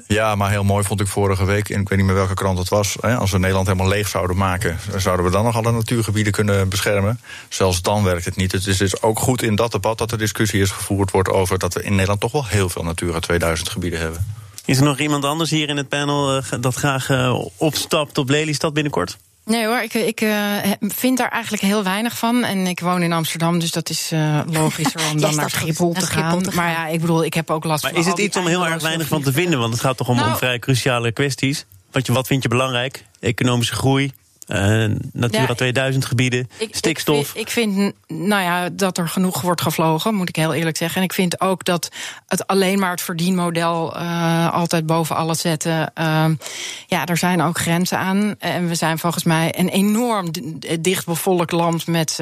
Ja, 0.07 0.35
maar 0.35 0.49
heel 0.49 0.63
mooi 0.63 0.83
vond 0.83 1.01
ik 1.01 1.07
vorige 1.07 1.45
week, 1.45 1.69
en 1.69 1.81
ik 1.81 1.89
weet 1.89 1.97
niet 1.97 2.07
meer 2.07 2.15
welke 2.15 2.33
krant 2.33 2.57
het 2.57 2.69
was. 2.69 2.97
Hè, 2.99 3.15
als 3.15 3.31
we 3.31 3.37
Nederland 3.37 3.67
helemaal 3.67 3.87
leeg 3.87 4.07
zouden 4.07 4.37
maken, 4.37 4.79
zouden 4.97 5.25
we 5.25 5.31
dan 5.31 5.43
nog 5.43 5.55
alle 5.55 5.71
natuurgebieden 5.71 6.33
kunnen 6.33 6.69
beschermen. 6.69 7.19
Zelfs 7.49 7.81
dan 7.81 8.03
werkt 8.03 8.25
het 8.25 8.35
niet. 8.35 8.51
Het 8.51 8.67
is 8.67 8.77
dus 8.77 9.01
ook 9.01 9.19
goed 9.19 9.41
in 9.41 9.55
dat 9.55 9.71
debat 9.71 9.97
dat 9.97 10.11
er 10.11 10.17
discussie 10.17 10.61
is 10.61 10.71
gevoerd 10.71 11.11
wordt 11.11 11.29
over 11.29 11.59
dat 11.59 11.73
we 11.73 11.83
in 11.83 11.91
Nederland 11.91 12.19
toch 12.19 12.31
wel 12.31 12.45
heel 12.45 12.69
veel 12.69 12.83
Natura 12.83 13.19
2000 13.19 13.69
gebieden 13.69 13.99
hebben. 13.99 14.25
Is 14.65 14.77
er 14.77 14.83
nog 14.83 14.99
iemand 14.99 15.25
anders 15.25 15.49
hier 15.49 15.69
in 15.69 15.77
het 15.77 15.89
panel 15.89 16.37
uh, 16.37 16.43
dat 16.59 16.75
graag 16.75 17.09
uh, 17.09 17.45
opstapt 17.57 18.17
op 18.17 18.29
Lelystad 18.29 18.73
binnenkort? 18.73 19.17
Nee 19.45 19.65
hoor, 19.65 19.81
ik, 19.81 19.93
ik 19.93 20.21
uh, 20.21 20.55
vind 20.79 21.17
daar 21.17 21.29
eigenlijk 21.29 21.63
heel 21.63 21.83
weinig 21.83 22.17
van. 22.17 22.43
En 22.43 22.67
ik 22.67 22.79
woon 22.79 23.01
in 23.01 23.13
Amsterdam, 23.13 23.59
dus 23.59 23.71
dat 23.71 23.89
is 23.89 24.11
uh, 24.11 24.39
logischer 24.51 25.01
om 25.11 25.19
dan 25.21 25.35
naar 25.35 25.49
Schiphol, 25.49 25.93
te, 25.93 26.05
gaan. 26.05 26.43
Maar 26.53 26.69
ja, 26.69 26.87
ik 26.87 26.99
bedoel, 27.01 27.23
ik 27.23 27.33
heb 27.33 27.49
ook 27.49 27.63
last 27.63 27.83
maar 27.83 27.91
van. 27.91 28.01
Maar 28.01 28.09
is 28.09 28.15
het 28.17 28.25
iets 28.27 28.37
om 28.37 28.47
heel 28.47 28.67
erg 28.67 28.81
weinig 28.81 29.07
van 29.07 29.21
te 29.21 29.31
vinden? 29.31 29.59
Want 29.59 29.73
het 29.73 29.81
gaat 29.81 29.97
toch 29.97 30.07
om, 30.07 30.15
nou, 30.15 30.29
om 30.29 30.37
vrij 30.37 30.59
cruciale 30.59 31.11
kwesties. 31.11 31.65
Wat, 31.91 32.05
je, 32.05 32.13
wat 32.13 32.27
vind 32.27 32.43
je 32.43 32.49
belangrijk? 32.49 33.05
Economische 33.19 33.75
groei, 33.75 34.11
uh, 34.51 34.95
Natura 35.13 35.45
ja, 35.47 35.53
2000 35.53 36.05
gebieden, 36.05 36.49
ik, 36.57 36.75
stikstof. 36.75 37.29
Ik, 37.29 37.41
ik 37.41 37.49
vind 37.49 37.93
nou 38.07 38.43
ja, 38.43 38.69
dat 38.69 38.97
er 38.97 39.07
genoeg 39.07 39.41
wordt 39.41 39.61
gevlogen, 39.61 40.15
moet 40.15 40.29
ik 40.29 40.35
heel 40.35 40.53
eerlijk 40.53 40.77
zeggen. 40.77 40.97
En 40.97 41.03
ik 41.03 41.13
vind 41.13 41.41
ook 41.41 41.65
dat 41.65 41.89
het 42.27 42.47
alleen 42.47 42.79
maar 42.79 42.91
het 42.91 43.01
verdienmodel 43.01 43.95
uh, 43.95 44.53
altijd 44.53 44.85
boven 44.85 45.15
alles 45.15 45.39
zetten. 45.39 45.91
Uh, 45.99 46.25
ja, 46.87 47.05
er 47.05 47.17
zijn 47.17 47.41
ook 47.41 47.57
grenzen 47.57 47.97
aan. 47.97 48.35
En 48.39 48.67
we 48.67 48.75
zijn 48.75 48.99
volgens 48.99 49.23
mij 49.23 49.53
een 49.57 49.69
enorm 49.69 50.31
dichtbevolkt 50.79 51.51
land 51.51 51.87
met 51.87 52.19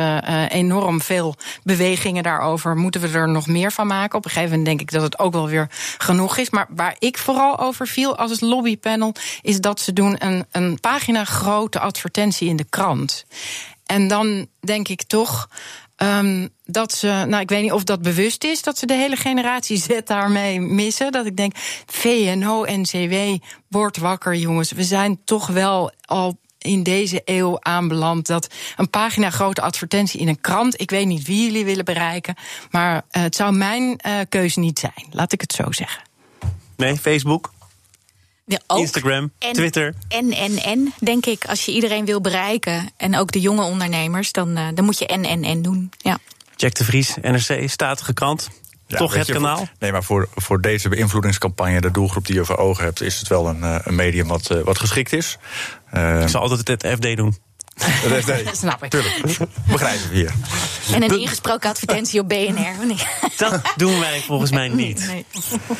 enorm 0.49 1.01
veel 1.01 1.35
bewegingen 1.63 2.23
daarover. 2.23 2.75
Moeten 2.75 3.01
we 3.01 3.07
er 3.17 3.29
nog 3.29 3.47
meer 3.47 3.71
van 3.71 3.87
maken? 3.87 4.17
Op 4.17 4.25
een 4.25 4.31
gegeven 4.31 4.49
moment 4.49 4.67
denk 4.67 4.81
ik 4.81 4.91
dat 4.91 5.01
het 5.01 5.19
ook 5.19 5.33
wel 5.33 5.47
weer 5.47 5.67
genoeg 5.97 6.37
is. 6.37 6.49
Maar 6.49 6.67
waar 6.69 6.95
ik 6.99 7.17
vooral 7.17 7.59
over 7.59 7.87
viel 7.87 8.17
als 8.17 8.31
het 8.31 8.41
lobbypanel, 8.41 9.13
is 9.41 9.61
dat 9.61 9.79
ze 9.79 9.93
doen 9.93 10.15
een, 10.19 10.45
een 10.51 10.79
pagina 10.79 11.23
grote 11.23 11.79
advertentie 11.79 12.18
in 12.39 12.55
de 12.55 12.65
krant. 12.69 13.25
En 13.85 14.07
dan 14.07 14.47
denk 14.59 14.87
ik 14.87 15.03
toch. 15.03 15.49
Um, 16.01 16.49
dat 16.65 16.93
ze, 16.93 17.07
nou, 17.07 17.41
ik 17.41 17.49
weet 17.49 17.61
niet 17.61 17.71
of 17.71 17.83
dat 17.83 18.01
bewust 18.01 18.43
is, 18.43 18.61
dat 18.61 18.77
ze 18.77 18.85
de 18.85 18.93
hele 18.93 19.15
generatie 19.15 19.77
Z 19.87 19.87
daarmee 20.05 20.61
missen. 20.61 21.11
Dat 21.11 21.25
ik 21.25 21.37
denk, 21.37 21.53
VNO, 21.85 22.65
NCW, 22.65 23.43
wordt 23.67 23.97
wakker, 23.97 24.35
jongens. 24.35 24.71
We 24.71 24.83
zijn 24.83 25.19
toch 25.25 25.47
wel 25.47 25.91
al 26.01 26.37
in 26.57 26.83
deze 26.83 27.21
eeuw 27.25 27.57
aanbeland 27.59 28.27
dat 28.27 28.47
een 28.75 28.89
pagina 28.89 29.29
grote 29.29 29.61
advertentie 29.61 30.19
in 30.19 30.27
een 30.27 30.41
krant. 30.41 30.81
Ik 30.81 30.89
weet 30.89 31.05
niet 31.05 31.25
wie 31.25 31.43
jullie 31.43 31.65
willen 31.65 31.85
bereiken, 31.85 32.35
maar 32.71 32.95
uh, 32.95 33.01
het 33.23 33.35
zou 33.35 33.53
mijn 33.53 33.99
uh, 34.07 34.19
keuze 34.29 34.59
niet 34.59 34.79
zijn. 34.79 35.05
Laat 35.11 35.31
ik 35.31 35.41
het 35.41 35.53
zo 35.53 35.71
zeggen. 35.71 36.03
Nee, 36.75 36.97
Facebook? 36.97 37.51
Ja, 38.49 38.59
ook. 38.67 38.79
Instagram, 38.79 39.31
en, 39.39 39.53
Twitter. 39.53 39.93
En, 40.07 40.31
en, 40.31 40.57
en, 40.57 40.93
denk 40.99 41.25
ik, 41.25 41.45
als 41.45 41.65
je 41.65 41.71
iedereen 41.71 42.05
wil 42.05 42.21
bereiken... 42.21 42.89
en 42.97 43.17
ook 43.17 43.31
de 43.31 43.39
jonge 43.39 43.63
ondernemers, 43.63 44.31
dan, 44.31 44.57
uh, 44.57 44.67
dan 44.73 44.85
moet 44.85 44.99
je 44.99 45.05
en, 45.05 45.23
en, 45.23 45.43
en 45.43 45.61
doen. 45.61 45.91
Ja. 45.97 46.17
Jack 46.55 46.73
de 46.73 46.83
Vries, 46.83 47.15
NRC, 47.21 47.69
statige 47.69 48.13
krant. 48.13 48.49
Ja, 48.87 48.97
Toch 48.97 49.13
het 49.13 49.27
je, 49.27 49.33
kanaal? 49.33 49.57
Voor, 49.57 49.67
nee, 49.79 49.91
maar 49.91 50.03
voor, 50.03 50.29
voor 50.35 50.61
deze 50.61 50.89
beïnvloedingscampagne, 50.89 51.81
de 51.81 51.91
doelgroep 51.91 52.25
die 52.25 52.35
je 52.35 52.45
voor 52.45 52.57
ogen 52.57 52.83
hebt... 52.83 53.01
is 53.01 53.19
het 53.19 53.27
wel 53.27 53.47
een, 53.47 53.59
uh, 53.59 53.79
een 53.83 53.95
medium 53.95 54.27
wat, 54.27 54.51
uh, 54.51 54.61
wat 54.61 54.79
geschikt 54.79 55.13
is. 55.13 55.37
ik 56.21 56.27
zal 56.27 56.41
altijd 56.41 56.67
het 56.67 56.87
FD 56.87 57.15
doen. 57.15 57.37
Dat, 58.09 58.25
nee, 58.25 58.45
snap 58.55 58.83
ik. 58.83 58.89
Tuurlijk, 58.89 59.37
begrijpen 59.67 60.09
we 60.09 60.15
hier. 60.15 60.33
En 60.93 61.03
een 61.03 61.19
ingesproken 61.19 61.69
advertentie 61.69 62.19
op 62.19 62.29
BNR. 62.29 62.77
Nee. 62.87 62.97
Dat 63.37 63.61
doen 63.75 63.99
wij 63.99 64.19
volgens 64.19 64.51
mij 64.51 64.67
niet. 64.67 65.07
Nee. 65.07 65.25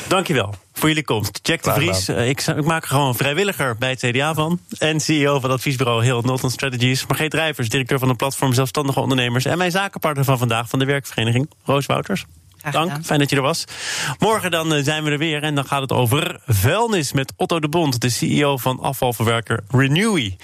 Dankjewel 0.08 0.54
voor 0.72 0.88
jullie 0.88 1.04
komst. 1.04 1.38
Jack 1.42 1.62
de 1.62 1.72
Vries, 1.72 2.08
uh, 2.08 2.28
ik, 2.28 2.40
ik, 2.40 2.64
maak 2.64 2.82
er 2.82 2.88
gewoon 2.88 3.08
een 3.08 3.14
vrijwilliger 3.14 3.76
bij 3.76 3.90
het 3.90 4.00
CDA 4.00 4.34
van. 4.34 4.60
En 4.78 5.00
CEO 5.00 5.40
van 5.40 5.50
adviesbureau 5.50 6.04
Hill 6.04 6.20
Norton 6.22 6.50
Strategies. 6.50 7.06
Margreet 7.06 7.30
Drijvers, 7.30 7.68
directeur 7.68 7.98
van 7.98 8.08
de 8.08 8.14
platform 8.14 8.52
Zelfstandige 8.52 9.00
Ondernemers. 9.00 9.44
En 9.44 9.58
mijn 9.58 9.70
zakenpartner 9.70 10.24
van 10.24 10.38
vandaag 10.38 10.68
van 10.68 10.78
de 10.78 10.84
werkvereniging, 10.84 11.50
Roos 11.64 11.86
Wouters. 11.86 12.24
Dank, 12.70 13.04
fijn 13.04 13.18
dat 13.18 13.30
je 13.30 13.36
er 13.36 13.42
was. 13.42 13.64
Morgen 14.18 14.50
dan 14.50 14.74
uh, 14.74 14.84
zijn 14.84 15.04
we 15.04 15.10
er 15.10 15.18
weer 15.18 15.42
en 15.42 15.54
dan 15.54 15.64
gaat 15.64 15.80
het 15.80 15.92
over 15.92 16.40
vuilnis 16.46 17.12
met 17.12 17.32
Otto 17.36 17.60
de 17.60 17.68
Bond, 17.68 18.00
de 18.00 18.08
CEO 18.08 18.56
van 18.56 18.80
afvalverwerker 18.80 19.60
Renewy. 19.70 20.36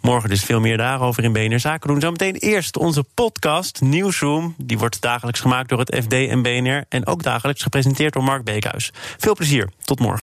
Morgen 0.00 0.28
dus 0.28 0.44
veel 0.44 0.60
meer 0.60 0.76
daarover 0.76 1.24
in 1.24 1.32
BNR 1.32 1.60
Zaken 1.60 1.88
doen. 1.88 2.00
Zometeen 2.00 2.34
eerst 2.34 2.76
onze 2.76 3.04
podcast 3.14 3.80
Newsroom. 3.80 4.54
Die 4.56 4.78
wordt 4.78 5.00
dagelijks 5.00 5.40
gemaakt 5.40 5.68
door 5.68 5.78
het 5.78 5.96
FD 6.02 6.12
en 6.12 6.42
BNR 6.42 6.84
en 6.88 7.06
ook 7.06 7.22
dagelijks 7.22 7.62
gepresenteerd 7.62 8.12
door 8.12 8.24
Mark 8.24 8.44
Beekhuis. 8.44 8.90
Veel 9.18 9.34
plezier, 9.34 9.68
tot 9.84 9.98
morgen. 9.98 10.16